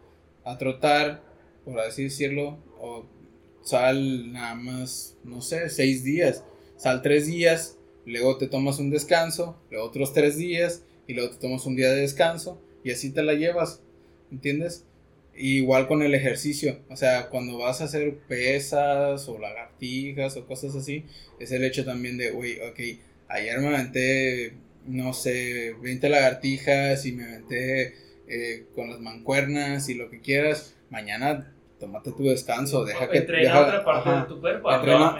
[0.43, 1.21] a trotar,
[1.63, 3.05] por así decirlo, o
[3.61, 6.43] sal nada más, no sé, seis días,
[6.75, 11.37] sal tres días, luego te tomas un descanso, luego otros tres días, y luego te
[11.37, 13.81] tomas un día de descanso, y así te la llevas,
[14.31, 14.85] ¿entiendes?
[15.41, 20.75] Igual con el ejercicio, o sea, cuando vas a hacer pesas o lagartijas o cosas
[20.75, 21.05] así,
[21.39, 27.13] es el hecho también de, uy, ok, ayer me aventé, no sé, 20 lagartijas y
[27.13, 27.93] me aventé
[28.27, 33.19] eh, con las mancuernas y lo que quieras, mañana tómate tu descanso, deja que...
[33.19, 34.69] Entrena otra parte de tu cuerpo.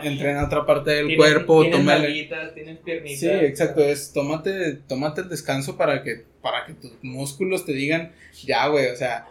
[0.02, 3.20] Entrena, otra parte del cuerpo, tienes tienes piernitas.
[3.20, 8.12] Sí, exacto, es tómate, tómate el descanso para que, para que tus músculos te digan,
[8.44, 9.26] ya, güey, o sea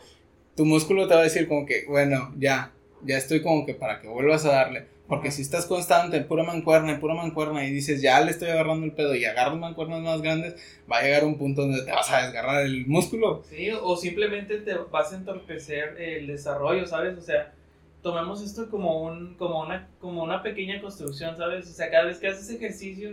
[0.60, 2.74] tu músculo te va a decir como que, bueno, ya,
[3.06, 4.88] ya estoy como que para que vuelvas a darle.
[5.08, 8.50] Porque si estás constante, en pura mancuerna, en pura mancuerna, y dices, ya le estoy
[8.50, 10.56] agarrando el pedo y agarras mancuernas más grandes,
[10.92, 13.42] va a llegar un punto donde te vas a desgarrar el músculo.
[13.50, 17.18] Sí, o simplemente te vas a entorpecer el desarrollo, ¿sabes?
[17.18, 17.54] O sea,
[18.02, 21.70] tomemos esto como, un, como, una, como una pequeña construcción, ¿sabes?
[21.70, 23.12] O sea, cada vez que haces ejercicio,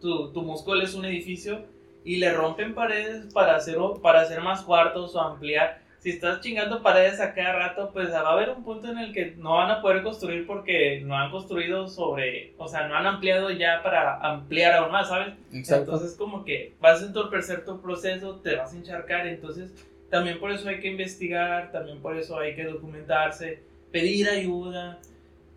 [0.00, 1.66] tu, tu músculo es un edificio
[2.04, 6.82] y le rompen paredes para hacer, para hacer más cuartos o ampliar si estás chingando
[6.82, 9.70] paredes a cada rato, pues va a haber un punto en el que no van
[9.70, 14.18] a poder construir porque no han construido sobre, o sea, no han ampliado ya para
[14.18, 15.34] ampliar aún más, ¿sabes?
[15.52, 15.92] Exacto.
[15.92, 19.74] Entonces como que vas a entorpecer tu proceso, te vas a encharcar, entonces
[20.08, 24.98] también por eso hay que investigar, también por eso hay que documentarse, pedir ayuda,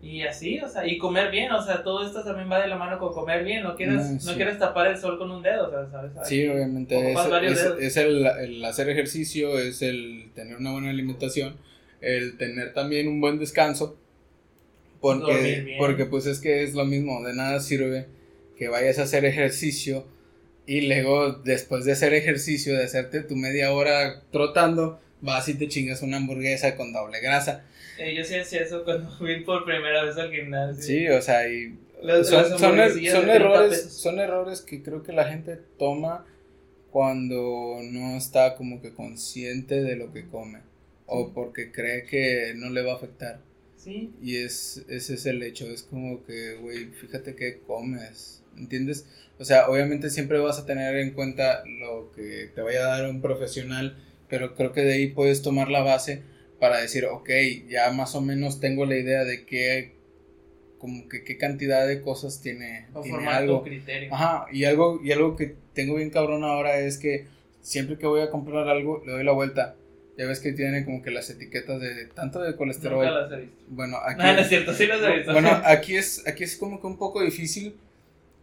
[0.04, 2.76] y así, o sea, y comer bien, o sea, todo esto también va de la
[2.76, 5.70] mano con comer bien, no quieres, no, quieres tapar el sol con un dedo, o
[5.70, 6.12] sea, ¿sabes?
[6.28, 11.56] Sí, obviamente, es, es, el, el, hacer ejercicio, es el tener una buena alimentación,
[12.02, 13.96] el tener también un buen descanso,
[15.00, 18.06] porque, porque pues es que es lo mismo, de nada sirve
[18.58, 20.06] que vayas a hacer ejercicio
[20.66, 25.66] y luego después de hacer ejercicio, de hacerte tu media hora trotando, vas y te
[25.68, 27.64] chingas una hamburguesa con doble grasa
[27.98, 30.82] eh, yo sí hacía eso cuando fui por primera vez al gimnasio.
[30.82, 31.78] Sí, o sea, y
[32.24, 32.92] son, son, er,
[33.28, 36.26] errores, son errores que creo que la gente toma
[36.90, 40.60] cuando no está como que consciente de lo que come
[41.06, 43.40] o porque cree que no le va a afectar.
[43.76, 44.12] Sí.
[44.22, 49.06] Y es, ese es el hecho, es como que, güey, fíjate qué comes, ¿entiendes?
[49.38, 53.10] O sea, obviamente siempre vas a tener en cuenta lo que te vaya a dar
[53.10, 53.96] un profesional,
[54.28, 56.22] pero creo que de ahí puedes tomar la base
[56.58, 57.28] para decir, ok,
[57.68, 59.92] ya más o menos tengo la idea de qué,
[60.78, 63.62] como que qué cantidad de cosas tiene, o tiene algo.
[63.62, 64.12] criterio.
[64.12, 67.26] Ajá, y algo, y algo que tengo bien cabrón ahora es que
[67.60, 69.76] siempre que voy a comprar algo, le doy la vuelta.
[70.16, 73.04] Ya ves que tiene como que las etiquetas de tanto de colesterol.
[73.04, 73.64] Nunca las he visto.
[73.68, 74.22] Bueno, aquí.
[74.22, 75.32] No, no es cierto, sí las he visto.
[75.32, 77.74] Bueno, aquí es, aquí es como que un poco difícil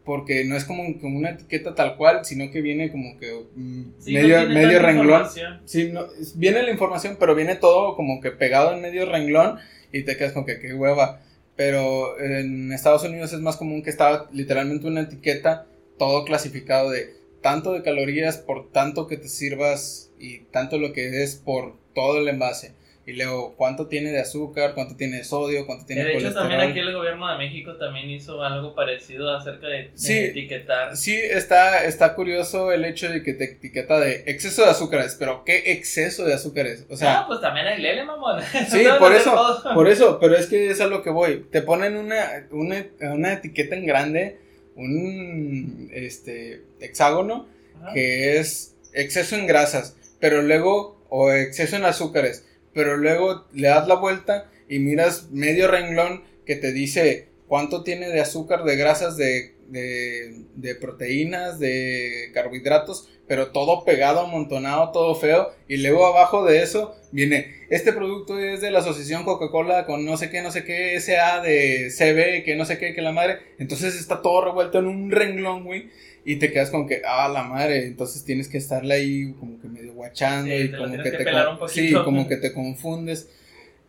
[0.04, 3.84] porque no es como, como, una etiqueta tal cual, sino que viene como que mm,
[4.08, 5.26] medio, medio renglón.
[5.66, 9.58] Sí, no, viene la información, pero viene todo como que pegado en medio renglón
[9.92, 11.22] y te quedas como que qué hueva.
[11.56, 17.14] Pero en Estados Unidos es más común que está literalmente una etiqueta, todo clasificado de
[17.42, 22.20] tanto de calorías por tanto que te sirvas y tanto lo que es por todo
[22.20, 22.74] el envase.
[23.06, 26.60] Y luego cuánto tiene de azúcar, cuánto tiene de sodio, cuánto tiene de hecho también
[26.60, 30.96] aquí el gobierno de México también hizo algo parecido acerca de, etiquetar.
[30.96, 35.44] Sí, está, está curioso el hecho de que te etiqueta de exceso de azúcares, pero
[35.44, 36.86] ¿qué exceso de azúcares?
[36.90, 38.42] O sea, no, pues también hay lele, mamón.
[38.70, 41.48] Sí, por eso, por eso, pero es que es a lo que voy.
[41.52, 44.40] Te ponen una, una, una etiqueta en grande,
[44.76, 47.48] un este hexágono,
[47.96, 53.88] que es exceso en grasas, pero luego, o exceso en azúcares pero luego le das
[53.88, 59.18] la vuelta y miras medio renglón que te dice cuánto tiene de azúcar, de grasas,
[59.18, 65.52] de, de, proteínas, de carbohidratos, pero todo pegado, amontonado, todo feo.
[65.68, 70.18] Y luego abajo de eso viene, este producto es de la asociación Coca-Cola con no
[70.18, 73.40] sé qué, no sé qué, SA de CB, que no sé qué, que la madre.
[73.60, 75.90] Entonces está todo revuelto en un renglón, güey.
[76.24, 79.68] Y te quedas como que, ah, la madre, entonces tienes que estarle ahí como que
[79.68, 81.26] medio guachando y como que, te
[81.70, 83.30] sí, como que te confundes.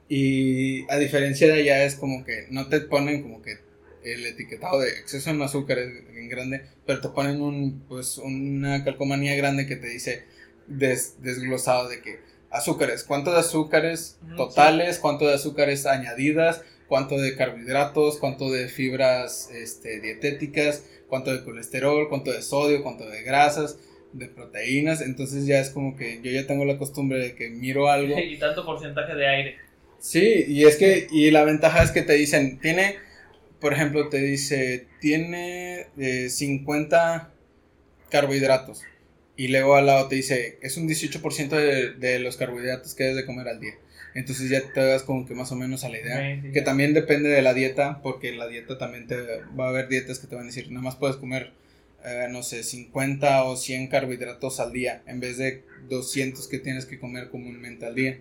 [0.08, 3.58] Y a diferencia de allá es como que no te ponen como que
[4.04, 9.36] el etiquetado de exceso en azúcar en grande, pero te ponen un pues una calcomanía
[9.36, 10.24] grande que te dice
[10.66, 12.20] desglosado de que
[12.50, 16.62] azúcares, cuánto de azúcares totales, cuánto de azúcares añadidas,
[16.92, 23.08] cuánto de carbohidratos, cuánto de fibras este, dietéticas, cuánto de colesterol, cuánto de sodio, cuánto
[23.08, 23.78] de grasas,
[24.12, 27.88] de proteínas, entonces ya es como que yo ya tengo la costumbre de que miro
[27.88, 28.14] algo.
[28.22, 29.56] y tanto porcentaje de aire.
[30.00, 32.96] Sí, y es que, y la ventaja es que te dicen, tiene,
[33.58, 35.86] por ejemplo, te dice, tiene
[36.28, 37.32] 50 eh,
[38.10, 38.82] carbohidratos.
[39.34, 43.16] Y luego al lado te dice, es un 18% de, de los carbohidratos que debes
[43.16, 43.78] de comer al día.
[44.14, 46.42] Entonces ya te das como que más o menos a la idea.
[46.52, 49.16] Que también depende de la dieta, porque la dieta también te
[49.58, 51.52] va a haber dietas que te van a decir, nada más puedes comer,
[52.04, 56.86] eh, no sé, 50 o 100 carbohidratos al día, en vez de 200 que tienes
[56.86, 58.18] que comer comúnmente al día.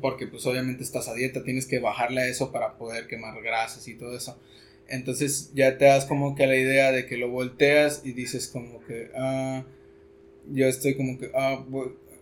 [0.00, 3.86] Porque pues obviamente estás a dieta, tienes que bajarle a eso para poder quemar grasas
[3.88, 4.40] y todo eso.
[4.88, 8.84] Entonces ya te das como que la idea de que lo volteas y dices como
[8.84, 9.64] que, ah,
[10.52, 11.64] yo estoy como que, ah,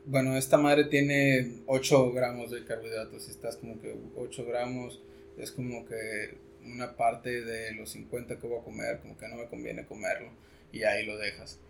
[0.07, 3.29] bueno, esta madre tiene 8 gramos de carbohidratos.
[3.29, 5.01] Estás como que 8 gramos
[5.39, 9.37] es como que una parte de los 50 que voy a comer, como que no
[9.37, 10.31] me conviene comerlo.
[10.73, 11.61] Y ahí lo dejas.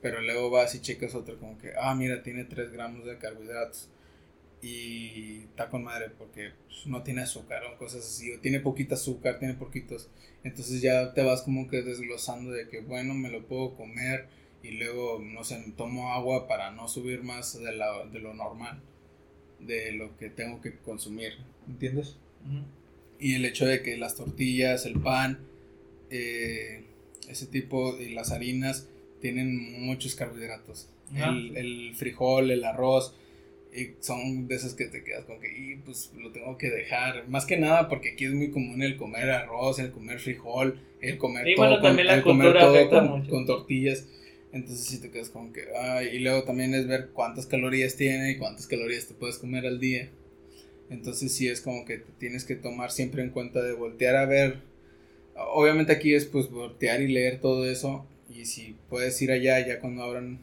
[0.00, 3.88] Pero luego vas y checas otro como que, ah, mira, tiene 3 gramos de carbohidratos.
[4.62, 8.32] Y está con madre porque pues, no tiene azúcar o cosas así.
[8.32, 10.08] O tiene poquito azúcar, tiene poquitos.
[10.42, 14.28] Entonces ya te vas como que desglosando de que, bueno, me lo puedo comer
[14.64, 18.80] y luego, no sé, tomo agua para no subir más de, la, de lo normal,
[19.60, 21.34] de lo que tengo que consumir,
[21.68, 22.16] ¿entiendes?
[23.20, 25.38] Y el hecho de que las tortillas, el pan,
[26.10, 26.82] eh,
[27.28, 28.88] ese tipo de las harinas
[29.20, 30.88] tienen muchos carbohidratos.
[31.14, 33.14] El, el, frijol, el arroz,
[33.70, 37.28] y son de esas que te quedas con que, y pues lo tengo que dejar.
[37.28, 41.18] Más que nada porque aquí es muy común el comer arroz, el comer frijol, el
[41.18, 42.88] comer todo, con, el comer todo
[43.28, 44.06] con tortillas.
[44.54, 48.30] Entonces si te quedas como que, ay, y luego también es ver cuántas calorías tiene
[48.30, 50.08] y cuántas calorías te puedes comer al día.
[50.90, 54.60] Entonces sí es como que tienes que tomar siempre en cuenta de voltear a ver.
[55.34, 58.06] Obviamente aquí es pues voltear y leer todo eso.
[58.30, 60.38] Y si puedes ir allá, ya cuando abran,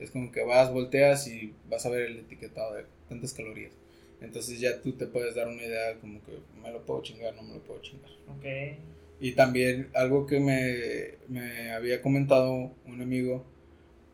[0.00, 3.72] es como que vas, volteas y vas a ver el etiquetado de tantas calorías.
[4.20, 7.44] Entonces ya tú te puedes dar una idea como que me lo puedo chingar, no
[7.44, 8.10] me lo puedo chingar.
[8.36, 8.97] Ok.
[9.20, 13.44] Y también algo que me, había comentado un amigo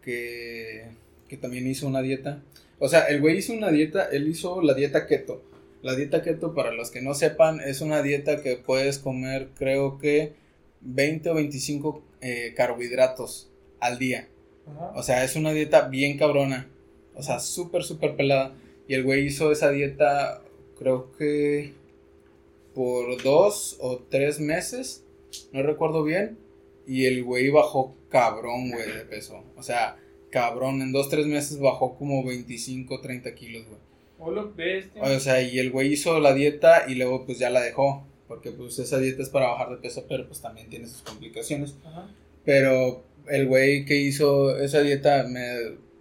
[0.03, 0.87] que,
[1.29, 2.43] que, también hizo una dieta.
[2.79, 5.43] O sea, el güey hizo una dieta, él hizo la dieta keto.
[5.83, 9.99] La dieta keto, para los que no sepan, es una dieta que puedes comer, creo
[9.99, 10.33] que
[10.81, 13.51] 20 o 25 eh, carbohidratos
[13.81, 14.29] al día.
[14.95, 16.69] O sea, es una dieta bien cabrona.
[17.15, 18.55] O sea, súper, súper pelada.
[18.89, 20.43] Y el güey hizo esa dieta,
[20.79, 21.75] creo que
[22.75, 25.05] por dos o tres meses,
[25.53, 26.39] no recuerdo bien,
[26.87, 29.43] y el güey bajó cabrón, güey, de peso.
[29.57, 29.97] O sea,
[30.31, 33.81] cabrón, en dos, tres meses bajó como 25, 30 kilos, güey.
[35.01, 38.07] O sea, y el güey hizo la dieta y luego pues ya la dejó.
[38.29, 41.75] Porque pues esa dieta es para bajar de peso, pero pues también tiene sus complicaciones.
[42.45, 45.57] Pero el güey que hizo esa dieta me,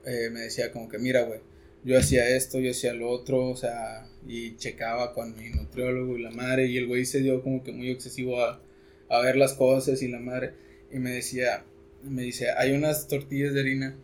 [0.05, 1.41] eh, me decía como que, mira, güey,
[1.83, 6.21] yo hacía esto, yo hacía lo otro, o sea, y checaba con mi nutriólogo y
[6.21, 8.61] la madre, y el güey se dio como que muy excesivo a,
[9.09, 10.53] a ver las cosas y la madre,
[10.91, 11.65] y me decía,
[12.03, 13.95] me dice, hay unas tortillas de harina,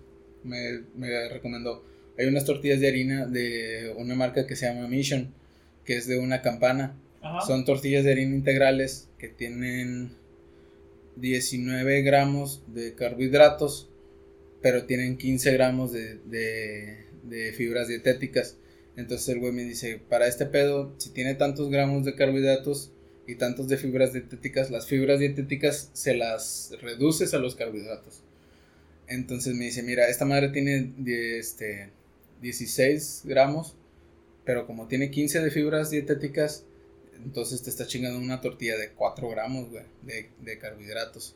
[0.44, 1.84] me, me recomendó,
[2.20, 5.34] hay unas tortillas de harina de una marca que se llama Mission,
[5.86, 6.98] que es de una campana.
[7.48, 10.12] Son tortillas de harina integrales que tienen
[11.16, 13.90] 19 gramos de carbohidratos,
[14.62, 18.58] pero tienen 15 gramos de, de, de fibras dietéticas.
[18.96, 22.92] Entonces el güey me dice, para este pedo, si tiene tantos gramos de carbohidratos
[23.28, 28.24] y tantos de fibras dietéticas, las fibras dietéticas se las reduces a los carbohidratos.
[29.08, 30.94] Entonces me dice, mira, esta madre tiene
[31.38, 31.92] este,
[32.42, 33.76] 16 gramos,
[34.46, 36.66] pero como tiene 15 de fibras dietéticas,
[37.24, 41.36] entonces te está chingando una tortilla de 4 gramos, güey, de, de carbohidratos.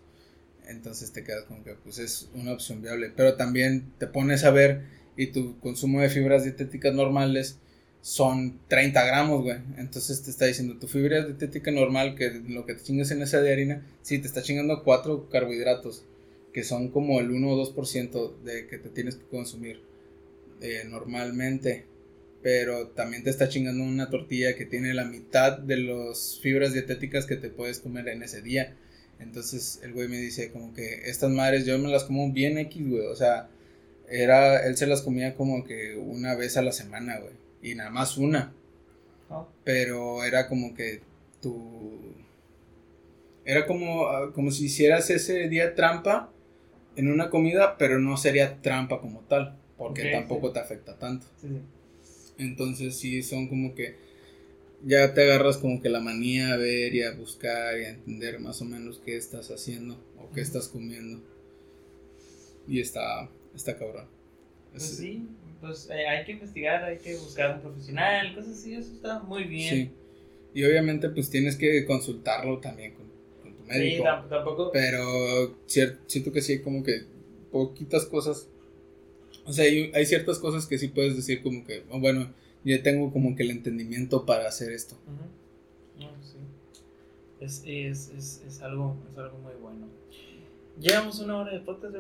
[0.68, 3.12] Entonces te quedas como que, pues es una opción viable.
[3.16, 4.84] Pero también te pones a ver
[5.18, 7.60] y tu consumo de fibras dietéticas normales
[8.04, 9.58] son 30 gramos, güey.
[9.78, 13.42] Entonces te está diciendo tu fibra dietética normal, que lo que te chingas en esa
[13.42, 16.04] de harina, sí, te está chingando 4 carbohidratos,
[16.52, 19.82] que son como el 1 o 2% de que te tienes que consumir
[20.62, 21.86] eh, normalmente.
[22.42, 27.26] Pero también te está chingando una tortilla que tiene la mitad de las fibras dietéticas
[27.26, 28.76] que te puedes comer en ese día.
[29.20, 32.86] Entonces el güey me dice como que estas madres yo me las como bien X,
[32.86, 33.06] güey.
[33.06, 33.50] O sea,
[34.14, 37.34] era, él se las comía como que una vez a la semana, güey.
[37.64, 38.54] Y nada más una.
[39.30, 39.48] Oh.
[39.64, 41.02] Pero era como que
[41.42, 42.14] tu...
[43.44, 46.32] Era como, ah, como si hicieras ese día trampa
[46.96, 51.26] en una comida, pero no sería trampa como tal, porque tampoco te afecta tanto.
[52.38, 53.96] Entonces sí, son como que
[54.86, 58.40] ya te agarras como que la manía a ver y a buscar y a entender
[58.40, 61.22] más o menos qué estás haciendo o qué estás comiendo.
[62.68, 64.08] Y está, está cabrón.
[64.72, 65.28] Pues sí,
[65.62, 69.46] pues eh, hay que investigar, hay que buscar un profesional, cosas así, eso está muy
[69.46, 69.70] bien.
[69.70, 69.92] Sí.
[70.56, 73.06] Y obviamente pues tienes que consultarlo también con,
[73.54, 74.04] tu médico.
[74.04, 74.72] Sí, tampoco.
[74.72, 77.04] Pero siento que sí, como que
[77.52, 78.48] poquitas cosas.
[79.46, 82.34] O sea, hay, hay ciertas cosas que sí puedes decir como que, bueno,
[82.64, 84.96] yo tengo como que el entendimiento para hacer esto.
[87.40, 89.88] es, es, es, es, algo, es algo muy bueno.
[90.80, 91.96] Llevamos una hora de podcast,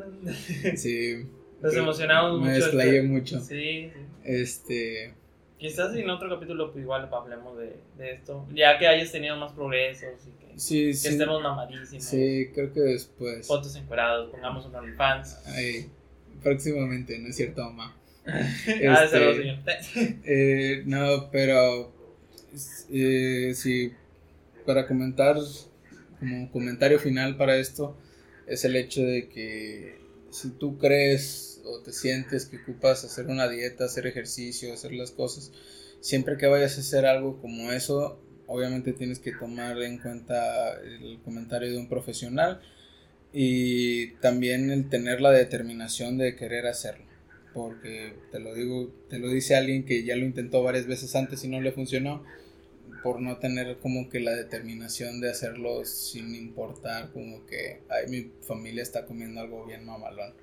[0.76, 1.26] Sí.
[1.62, 2.46] Nos emocionamos mucho.
[2.46, 3.40] Me desplayé mucho.
[3.40, 3.92] Sí,
[4.24, 5.14] Este.
[5.58, 8.46] Quizás en otro capítulo pues igual hablemos de, de, esto.
[8.54, 12.04] Ya que hayas tenido más progresos y que, sí, que estemos mamadísimos.
[12.04, 13.48] Sí, creo que después.
[13.48, 15.40] Fotos encuerados, pongamos un OnlyFans.
[15.46, 15.90] Ay,
[16.42, 17.96] próximamente, ¿no es cierto, mamá?
[18.28, 19.60] ah, este, señor.
[20.26, 21.94] eh, no, pero
[22.92, 23.94] eh, sí,
[24.66, 25.38] para comentar,
[26.20, 27.98] como comentario final para esto,
[28.48, 30.03] es el hecho de que
[30.34, 35.12] si tú crees o te sientes que ocupas hacer una dieta, hacer ejercicio, hacer las
[35.12, 35.52] cosas,
[36.02, 41.20] siempre que vayas a hacer algo como eso, obviamente tienes que tomar en cuenta el
[41.24, 42.62] comentario de un profesional
[43.32, 47.14] y también el tener la determinación de querer hacerlo
[47.54, 51.44] porque te lo digo, te lo dice alguien que ya lo intentó varias veces antes
[51.44, 52.24] y no le funcionó,
[53.04, 58.32] por no tener como que la determinación de hacerlo sin importar como que, ay, mi
[58.42, 60.34] familia está comiendo algo bien mamalón,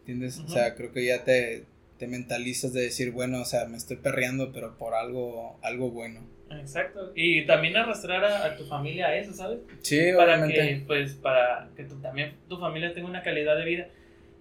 [0.00, 0.38] ¿entiendes?
[0.38, 1.64] O sea, creo que ya te,
[1.98, 6.20] te mentalizas de decir, bueno, o sea, me estoy perreando, pero por algo, algo bueno.
[6.50, 7.12] Exacto.
[7.16, 9.58] Y también arrastrar a, tu familia a eso, ¿sabes?
[9.82, 13.88] Sí, para que, pues, para que también tu familia tenga una calidad de vida.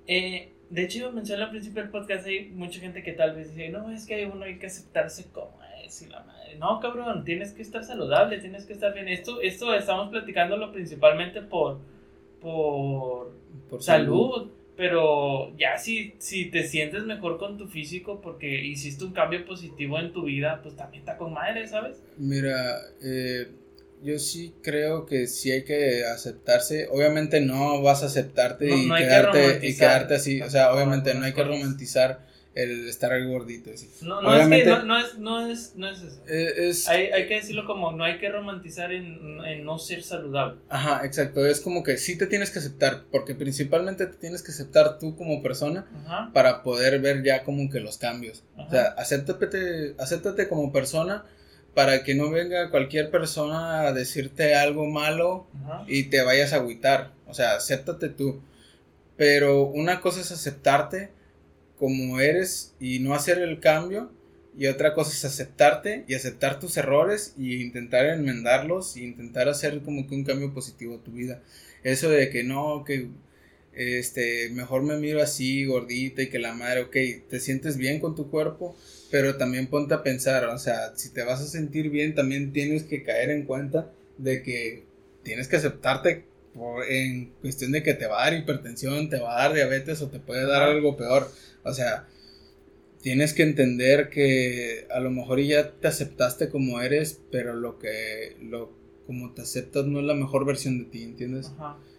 [0.08, 3.70] Eh, de hecho, mencioné al principio del podcast, hay mucha gente que tal vez dice,
[3.70, 6.56] no, es que uno hay que aceptarse como es y la madre.
[6.58, 9.08] No, cabrón, tienes que estar saludable, tienes que estar bien.
[9.08, 11.80] Esto, esto estamos platicándolo principalmente por,
[12.42, 13.34] por,
[13.80, 14.52] salud.
[14.78, 19.98] Pero ya si, si te sientes mejor con tu físico porque hiciste un cambio positivo
[20.00, 22.04] en tu vida, pues también está con madre, ¿sabes?
[22.18, 23.48] Mira, eh,
[24.04, 26.88] yo sí creo que sí hay que aceptarse.
[26.92, 30.42] Obviamente no vas a aceptarte y, quedarte, y quedarte así.
[30.42, 32.26] O sea, obviamente no hay que romantizar
[32.56, 33.70] el estar gordito.
[33.72, 33.90] Así.
[34.02, 36.22] No, no, es que no, es, no, es, no es eso.
[36.28, 40.62] Eh, hay, hay, que decirlo como, no hay que romantizar en, en, no ser saludable.
[40.70, 41.46] Ajá, exacto.
[41.46, 45.18] Es como que sí te tienes que aceptar, porque principalmente te tienes que aceptar tú
[45.18, 45.86] como persona
[46.34, 48.44] para poder ver ya como que los cambios.
[48.58, 51.26] O sea, acéptate, acéptate como persona
[51.74, 55.48] para que no venga cualquier persona a decirte algo malo
[55.88, 57.12] y te vayas a agüitar.
[57.28, 58.42] O sea, acéptate tú.
[59.18, 61.12] Pero una cosa es aceptarte
[61.78, 64.12] como eres y no hacer el cambio.
[64.58, 69.82] Y otra cosa es aceptarte y aceptar tus errores y intentar enmendarlos y intentar hacer
[69.82, 71.42] como que un cambio positivo a tu vida.
[71.84, 73.10] Eso de que no, que
[73.76, 76.96] este, mejor me miro así, gordita y que la madre, ok,
[77.30, 78.78] te sientes bien con tu cuerpo,
[79.12, 82.84] pero también ponte a pensar, o sea, si te vas a sentir bien, también tienes
[82.84, 84.86] que caer en cuenta de que
[85.24, 86.24] tienes que aceptarte
[86.88, 90.10] en cuestión de que te va a dar hipertensión, te va a dar diabetes o
[90.10, 91.30] te puede dar algo peor.
[91.66, 92.08] O sea,
[93.02, 98.38] tienes que entender que a lo mejor ya te aceptaste como eres, pero lo que,
[98.42, 98.72] lo,
[99.06, 101.52] como te aceptas no es la mejor versión de ti, ¿entiendes?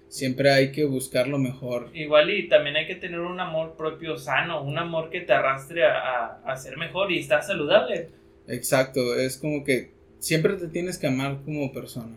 [0.08, 1.90] siempre hay que buscar lo mejor.
[1.94, 5.84] Igual y también hay que tener un amor propio sano, un amor que te arrastre
[5.84, 8.08] a, a, ser mejor y estar saludable.
[8.48, 12.16] Exacto, es como que siempre te tienes que amar como persona.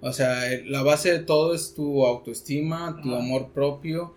[0.00, 4.14] O sea, la base de todo es tu autoestima, tu amor propio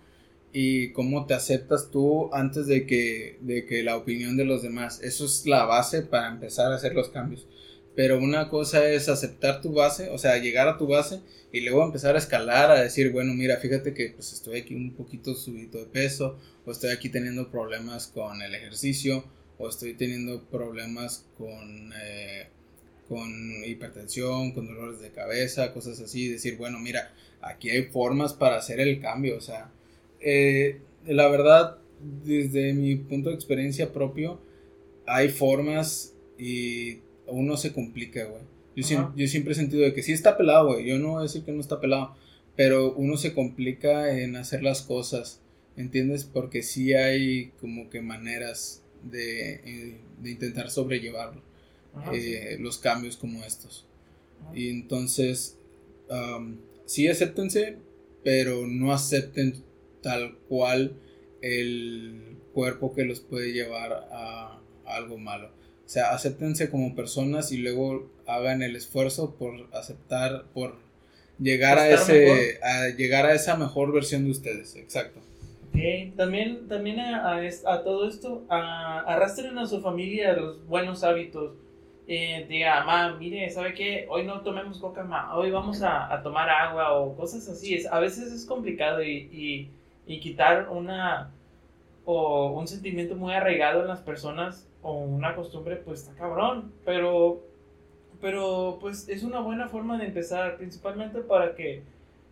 [0.56, 5.00] y cómo te aceptas tú antes de que, de que la opinión de los demás.
[5.02, 7.48] Eso es la base para empezar a hacer los cambios.
[7.96, 11.20] Pero una cosa es aceptar tu base, o sea, llegar a tu base
[11.52, 14.94] y luego empezar a escalar, a decir, bueno, mira, fíjate que pues estoy aquí un
[14.94, 19.24] poquito subido de peso, o estoy aquí teniendo problemas con el ejercicio,
[19.58, 22.46] o estoy teniendo problemas con, eh,
[23.08, 23.28] con
[23.64, 28.78] hipertensión, con dolores de cabeza, cosas así, decir, bueno, mira, aquí hay formas para hacer
[28.78, 29.72] el cambio, o sea,
[30.24, 31.78] eh, la verdad,
[32.24, 34.40] desde mi punto de experiencia propio,
[35.06, 38.42] hay formas y uno se complica, güey.
[38.74, 40.86] Yo, yo, siempre he sentido de que sí está pelado, güey.
[40.86, 42.16] Yo no voy a decir que no está pelado.
[42.56, 45.40] Pero uno se complica en hacer las cosas.
[45.76, 46.24] ¿Entiendes?
[46.24, 51.34] Porque sí hay como que maneras de, eh, de intentar sobrellevar
[52.12, 53.86] eh, los cambios como estos.
[54.54, 55.58] Y entonces,
[56.86, 57.76] sí acéptense,
[58.24, 59.62] pero no acepten
[60.04, 60.92] tal cual
[61.42, 65.48] el cuerpo que los puede llevar a algo malo.
[65.84, 70.76] O sea, acéptense como personas y luego hagan el esfuerzo por aceptar, por
[71.38, 75.20] llegar a ese, a llegar a esa mejor versión de ustedes, exacto.
[75.68, 81.54] Ok, también, también a, a, todo esto, arrastren a su familia los buenos hábitos.
[82.06, 84.06] Eh, diga, mamá, mire, ¿sabe qué?
[84.10, 87.74] Hoy no tomemos coca, ma, hoy vamos a, a, tomar agua o cosas así.
[87.74, 89.70] Es, a veces es complicado y, y,
[90.06, 91.32] y quitar una
[92.04, 96.72] o un sentimiento muy arraigado en las personas o una costumbre, pues está cabrón.
[96.84, 97.42] Pero,
[98.20, 101.82] pero pues es una buena forma de empezar, principalmente para que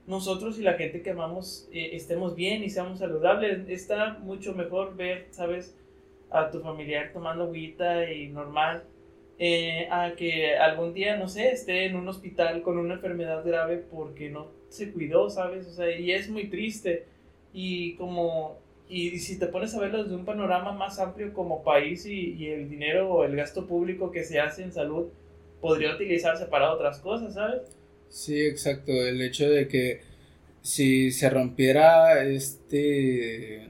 [0.07, 3.69] nosotros y la gente que amamos eh, estemos bien y seamos saludables.
[3.69, 5.77] Está mucho mejor ver, ¿sabes?
[6.31, 8.85] A tu familiar tomando agüita y normal.
[9.39, 13.79] Eh, a que algún día, no sé, esté en un hospital con una enfermedad grave
[13.79, 15.67] porque no se cuidó, ¿sabes?
[15.67, 17.07] O sea, y es muy triste.
[17.53, 22.05] Y como y si te pones a verlo desde un panorama más amplio como país
[22.05, 25.07] y, y, el dinero o el gasto público que se hace en salud
[25.63, 27.63] podría utilizarse para otras cosas, ¿sabes?
[28.11, 28.93] Sí, exacto.
[28.93, 30.01] El hecho de que
[30.61, 33.69] si se rompiera este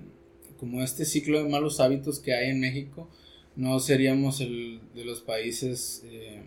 [0.59, 3.09] como este ciclo de malos hábitos que hay en México,
[3.57, 6.41] no seríamos el de los países eh,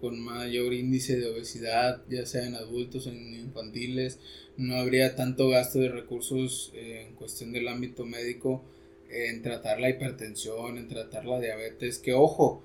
[0.00, 4.18] con mayor índice de obesidad, ya sea en adultos o en infantiles,
[4.56, 8.64] no habría tanto gasto de recursos eh, en cuestión del ámbito médico
[9.10, 12.62] en tratar la hipertensión, en tratar la diabetes, que ojo,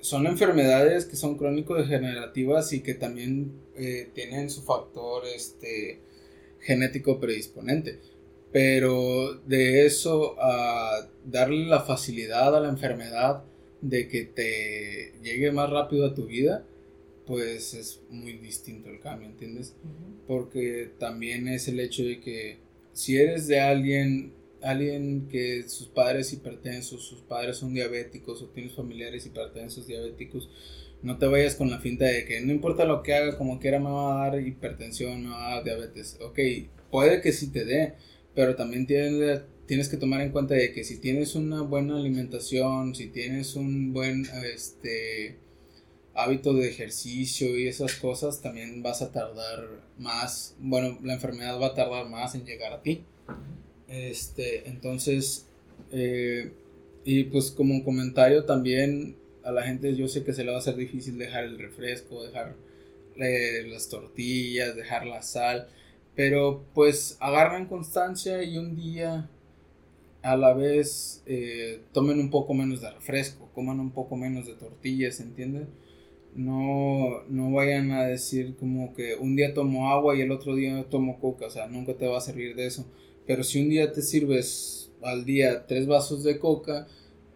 [0.00, 6.00] son enfermedades que son crónico-degenerativas y que también eh, tienen su factor este,
[6.60, 8.00] genético predisponente.
[8.50, 13.44] Pero de eso a darle la facilidad a la enfermedad
[13.82, 16.64] de que te llegue más rápido a tu vida,
[17.26, 19.74] pues es muy distinto el cambio, ¿entiendes?
[20.26, 22.58] Porque también es el hecho de que
[22.92, 28.72] si eres de alguien, alguien que sus padres hipertensos, sus padres son diabéticos o tienes
[28.72, 30.48] familiares hipertensos, diabéticos,
[31.02, 33.80] no te vayas con la finta de que no importa lo que haga, como quiera
[33.80, 36.18] me va a dar hipertensión, me va a dar diabetes.
[36.20, 36.38] Ok,
[36.90, 37.94] puede que sí te dé,
[38.34, 39.42] pero también tienes,
[39.72, 43.94] tienes que tomar en cuenta de que si tienes una buena alimentación, si tienes un
[43.94, 45.38] buen, este,
[46.12, 49.66] hábito de ejercicio y esas cosas, también vas a tardar
[49.96, 53.02] más, bueno, la enfermedad va a tardar más en llegar a ti.
[53.88, 55.46] Este, entonces,
[55.90, 56.52] eh,
[57.06, 60.60] y pues como comentario también a la gente yo sé que se le va a
[60.60, 62.56] hacer difícil dejar el refresco, dejar
[63.16, 65.66] eh, las tortillas, dejar la sal,
[66.14, 69.30] pero pues agarran constancia y un día
[70.22, 74.54] a la vez eh, tomen un poco menos de refresco, coman un poco menos de
[74.54, 75.68] tortillas, ¿entienden?
[76.34, 80.84] no, no vayan a decir como que un día tomo agua y el otro día
[80.88, 82.86] tomo coca, o sea, nunca te va a servir de eso.
[83.26, 86.88] Pero si un día te sirves al día tres vasos de coca,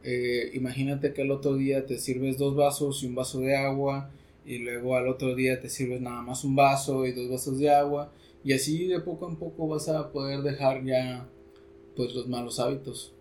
[0.03, 4.11] eh, imagínate que el otro día te sirves dos vasos y un vaso de agua,
[4.45, 7.71] y luego al otro día te sirves nada más un vaso y dos vasos de
[7.71, 8.13] agua,
[8.45, 11.29] y así de poco en poco vas a poder dejar ya
[11.97, 13.13] pues los malos hábitos.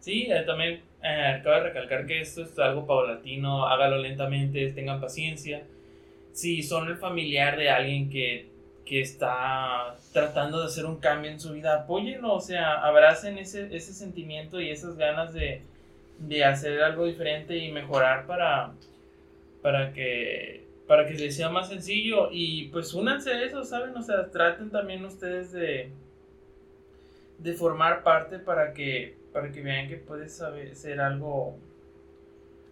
[0.00, 5.64] Sí, eh, también eh, de recalcar que esto es algo paulatino, hágalo lentamente, tengan paciencia.
[6.32, 8.48] Si son el familiar de alguien que,
[8.84, 13.74] que está tratando de hacer un cambio en su vida, apóyenlo, o sea, abracen ese,
[13.74, 15.62] ese sentimiento y esas ganas de,
[16.20, 18.72] de hacer algo diferente y mejorar para,
[19.62, 23.96] para que para que les sea más sencillo y pues únanse a eso, ¿saben?
[23.96, 25.90] O sea, traten también ustedes de,
[27.38, 31.56] de formar parte para que, para que vean que puede saber, ser algo,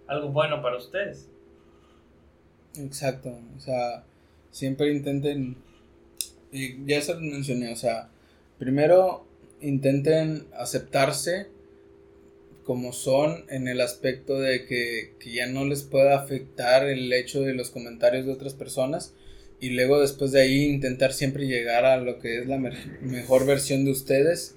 [0.06, 1.28] algo bueno para ustedes.
[2.76, 4.04] Exacto, o sea,
[4.50, 5.56] siempre intenten,
[6.50, 8.08] y ya se lo mencioné, o sea,
[8.58, 9.26] primero
[9.60, 11.48] intenten aceptarse
[12.64, 17.54] como son en el aspecto de que, ya no les pueda afectar el hecho de
[17.54, 19.14] los comentarios de otras personas
[19.60, 22.58] y luego después de ahí intentar siempre llegar a lo que es la
[23.00, 24.56] mejor versión de ustedes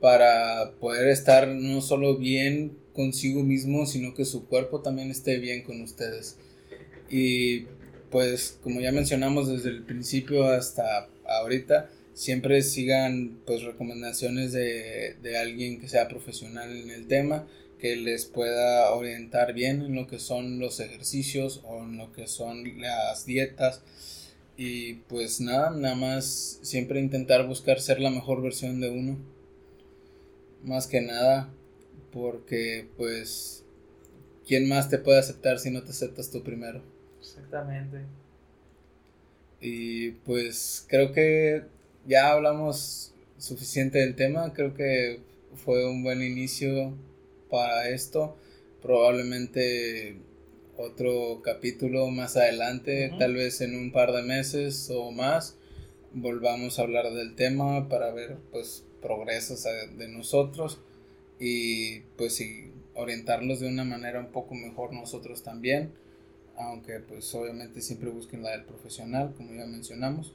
[0.00, 5.62] para poder estar no solo bien consigo mismo, sino que su cuerpo también esté bien
[5.62, 6.36] con ustedes.
[7.10, 7.66] Y
[8.10, 15.36] pues como ya mencionamos desde el principio hasta ahorita, siempre sigan pues recomendaciones de, de,
[15.36, 17.46] alguien que sea profesional en el tema,
[17.78, 22.26] que les pueda orientar bien en lo que son los ejercicios o en lo que
[22.26, 23.82] son las dietas.
[24.56, 29.18] Y pues nada, nada más siempre intentar buscar ser la mejor versión de uno.
[30.62, 31.50] Más que nada,
[32.10, 33.64] porque pues,
[34.46, 36.82] ¿quién más te puede aceptar si no te aceptas tú primero?
[37.20, 37.98] Exactamente.
[39.60, 41.64] Y pues creo que
[42.06, 45.20] ya hablamos suficiente del tema, creo que
[45.54, 46.94] fue un buen inicio
[47.50, 48.36] para esto.
[48.80, 50.16] Probablemente
[50.78, 55.58] otro capítulo más adelante, tal vez en un par de meses o más,
[56.12, 60.80] volvamos a hablar del tema para ver pues progresos de nosotros
[61.38, 62.42] y pues
[62.94, 65.92] orientarlos de una manera un poco mejor nosotros también,
[66.56, 70.34] aunque pues obviamente siempre busquen la del profesional, como ya mencionamos.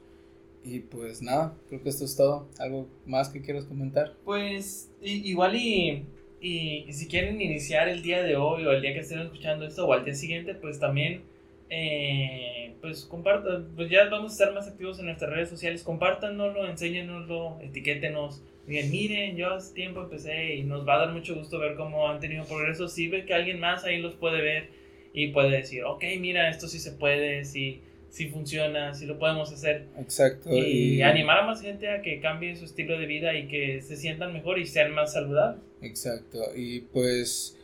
[0.63, 2.47] Y pues nada, creo que esto es todo.
[2.59, 4.15] ¿Algo más que quieras comentar?
[4.23, 6.05] Pues igual y,
[6.41, 9.85] y, si quieren iniciar el día de hoy o el día que estén escuchando esto
[9.85, 11.21] o al día siguiente, pues también
[11.69, 16.67] eh, pues compartan, pues ya vamos a estar más activos en nuestras redes sociales, compártanoslo,
[16.67, 21.59] enséñenoslo, etiquétenos, digan, miren, yo hace tiempo empecé y nos va a dar mucho gusto
[21.59, 24.69] ver cómo han tenido progreso, si ve que alguien más ahí los puede ver
[25.13, 27.81] y puede decir, ok, mira, esto sí se puede, sí
[28.11, 29.87] si funciona, si lo podemos hacer.
[29.97, 30.49] Exacto.
[30.53, 33.95] Y, animar a más gente a que cambie su estilo de vida y que se
[33.95, 35.63] sientan mejor y sean más saludables.
[35.81, 36.39] Exacto.
[36.55, 37.57] Y pues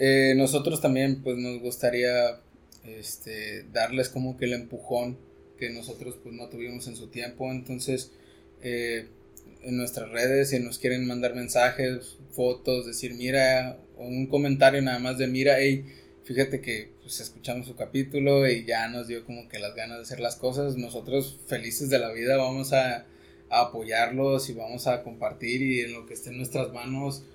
[0.00, 2.40] eh, nosotros también pues nos gustaría
[2.84, 5.18] este, darles como que el empujón
[5.56, 7.48] que nosotros pues no tuvimos en su tiempo.
[7.52, 8.12] Entonces
[8.60, 9.06] eh,
[9.62, 14.98] en nuestras redes si nos quieren mandar mensajes, fotos, decir mira, o un comentario nada
[14.98, 15.84] más de mira, hey,
[16.24, 20.02] fíjate que pues escuchamos su capítulo y ya nos dio como que las ganas de
[20.02, 20.76] hacer las cosas.
[20.76, 23.06] Nosotros felices de la vida vamos a,
[23.54, 27.26] apoyarlos y vamos a compartir y en lo que esté en nuestras manos.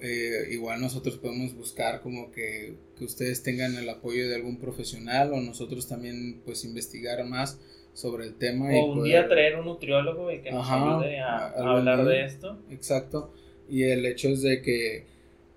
[0.00, 5.34] Eh, igual nosotros podemos buscar como que, que, ustedes tengan el apoyo de algún profesional
[5.34, 7.60] o nosotros también pues investigar más
[7.92, 8.70] sobre el tema.
[8.74, 12.58] O un día traer un nutriólogo y que nos ayude a, hablar de esto.
[12.70, 13.34] Exacto.
[13.68, 15.04] Y el hecho es de que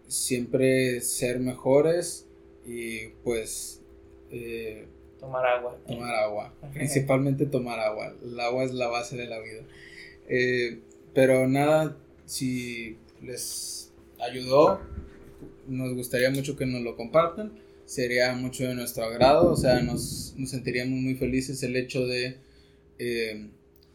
[0.07, 2.29] siempre ser mejores
[2.65, 3.81] y pues...
[4.31, 4.88] Eh,
[5.19, 5.77] tomar agua.
[5.88, 6.53] Tomar agua.
[6.73, 8.15] Principalmente tomar agua.
[8.23, 9.64] El agua es la base de la vida.
[10.27, 10.80] Eh,
[11.14, 14.80] pero nada, si les ayudó,
[15.68, 17.60] nos gustaría mucho que nos lo compartan.
[17.86, 19.52] Sería mucho de nuestro agrado.
[19.52, 22.38] O sea, nos, nos sentiríamos muy felices el hecho de...
[22.99, 23.49] Eh,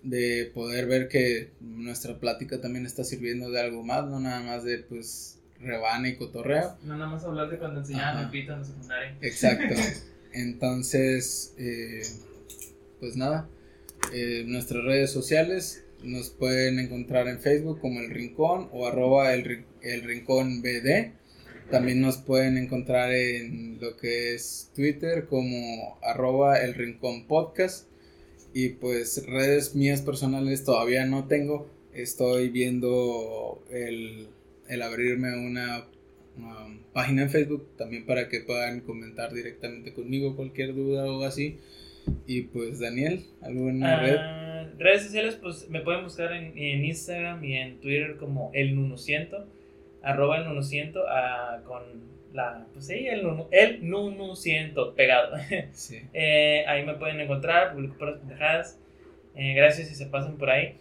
[0.05, 4.63] de poder ver que nuestra plática también está sirviendo de algo más, no nada más
[4.63, 6.77] de pues rebane y cotorreo.
[6.83, 9.17] No nada más hablar de cuando enseñaban pito en la secundaria.
[9.21, 9.75] Exacto.
[10.33, 12.03] Entonces, eh,
[13.01, 13.49] pues nada,
[14.13, 19.65] eh, nuestras redes sociales nos pueden encontrar en Facebook como El Rincón o arroba el,
[19.83, 21.13] el Rincón BD.
[21.71, 27.89] También nos pueden encontrar en lo que es Twitter como arroba el Rincón Podcast.
[28.53, 31.71] Y pues redes mías personales todavía no tengo.
[31.93, 34.29] Estoy viendo el
[34.69, 35.85] el abrirme una,
[36.93, 41.59] página en Facebook también para que puedan comentar directamente conmigo cualquier duda o así.
[42.27, 44.79] Y pues Daniel, ¿alguna ah, red?
[44.79, 49.47] Redes sociales, pues me pueden buscar en, Instagram y en Twitter como el nunuciento,
[50.03, 51.83] arroba el nunuciento, ah, con
[52.35, 55.37] la, pues sí, el, el nunuciento pegado.
[56.13, 58.81] Eh, ahí me pueden encontrar, publico por las pendejadas.
[59.37, 60.77] Eh, gracias si se pasan por ahí.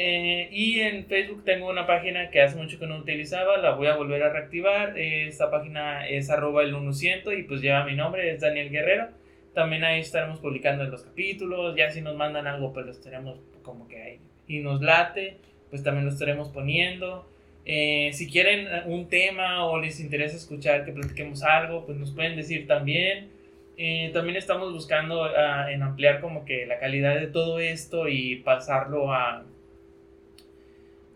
[0.00, 3.88] Eh, y en Facebook tengo una página que hace mucho que no utilizaba, la voy
[3.88, 4.96] a volver a reactivar.
[4.96, 9.08] esta página es arroba el 100 y pues lleva mi nombre, es Daniel Guerrero.
[9.54, 13.88] También ahí estaremos publicando los capítulos, ya si nos mandan algo pues lo estaremos como
[13.88, 14.20] que ahí.
[14.46, 15.38] Y nos late,
[15.68, 17.28] pues también lo estaremos poniendo.
[17.64, 22.36] Eh, si quieren un tema o les interesa escuchar que platiquemos algo, pues nos pueden
[22.36, 23.30] decir también.
[23.76, 28.36] Eh, también estamos buscando ah, en ampliar como que la calidad de todo esto y
[28.36, 29.44] pasarlo a,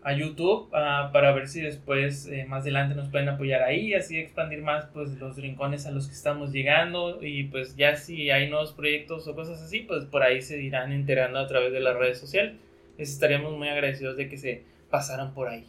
[0.03, 4.17] a YouTube ah, para ver si después eh, más adelante nos pueden apoyar ahí así
[4.17, 8.49] expandir más pues los rincones a los que estamos llegando y pues ya si hay
[8.49, 11.97] nuevos proyectos o cosas así pues por ahí se irán enterando a través de las
[11.97, 12.55] redes sociales
[12.97, 15.65] estaríamos muy agradecidos de que se pasaran por ahí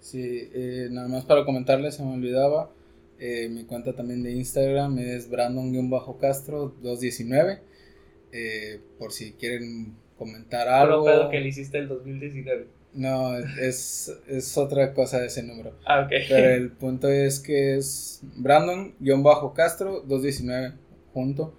[0.00, 2.70] sí eh, nada más para comentarles se me olvidaba
[3.20, 7.60] eh, mi cuenta también de Instagram es Brandon-Castro219.
[8.32, 11.04] Eh, por si quieren comentar algo.
[11.04, 12.79] pedo que le hiciste el 2019.
[12.92, 15.74] No, es, es otra cosa ese número.
[15.86, 16.10] Ah, ok.
[16.28, 20.74] Pero el punto es que es Brandon-Castro219
[21.12, 21.56] junto.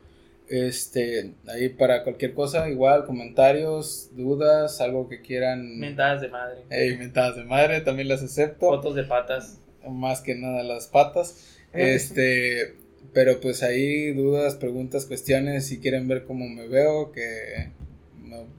[0.50, 5.80] Este, ahí para cualquier cosa, igual, comentarios, dudas, algo que quieran.
[5.80, 6.64] Mentadas de madre.
[6.70, 8.68] Hey, mentadas de madre, también las acepto.
[8.68, 11.48] Fotos de patas más que nada las patas.
[11.74, 12.76] Este,
[13.14, 17.70] pero pues ahí dudas, preguntas, cuestiones, si quieren ver cómo me veo, que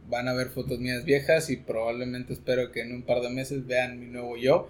[0.09, 3.67] van a ver fotos mías viejas y probablemente espero que en un par de meses
[3.67, 4.69] vean mi nuevo yo,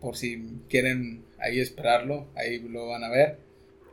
[0.00, 3.38] por si quieren ahí esperarlo, ahí lo van a ver.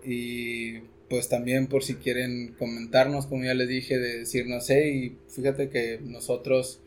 [0.04, 0.80] Y
[1.10, 5.18] pues también por si quieren comentarnos, como ya les dije, de decir, no sé, y
[5.30, 6.80] fíjate que nosotros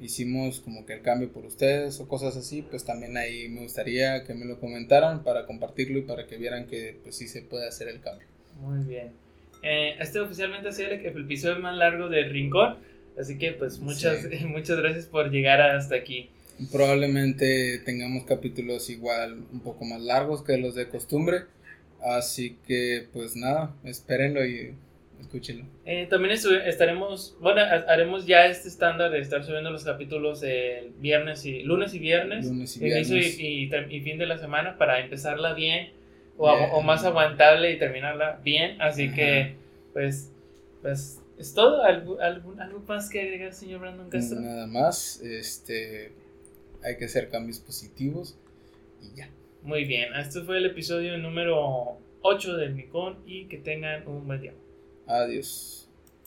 [0.00, 4.24] hicimos como que el cambio por ustedes o cosas así, pues también ahí me gustaría
[4.24, 7.68] que me lo comentaran para compartirlo y para que vieran que pues sí se puede
[7.68, 8.26] hacer el cambio.
[8.60, 9.12] Muy bien.
[9.62, 12.76] Eh, este oficialmente ha sido el episodio más largo de Rincón,
[13.18, 16.30] así que pues muchas, muchas gracias por llegar hasta aquí.
[16.70, 21.42] Probablemente tengamos capítulos igual un poco más largos que los de costumbre,
[22.00, 24.74] así que pues nada, espérenlo y
[25.22, 25.64] Escúchenlo.
[25.86, 31.46] Eh, también estaremos, bueno, haremos ya este estándar de estar subiendo los capítulos el viernes
[31.46, 33.38] y lunes y viernes, lunes y, viernes.
[33.38, 35.90] Y, fin de la semana para empezarla bien
[36.36, 38.80] o, más aguantable y terminarla bien.
[38.80, 39.56] Así que,
[39.92, 40.32] pues,
[40.80, 41.82] pues es todo.
[41.82, 44.40] ¿Algo, algo, algo más que agregar, señor Brandon Castro?
[44.40, 46.12] Nada más, este,
[46.82, 48.38] hay que hacer cambios positivos
[49.00, 49.30] y ya.
[49.62, 54.40] Muy bien, este fue el episodio número 8 del Micón y que tengan un buen
[54.40, 54.54] día.
[55.06, 55.81] Adiós.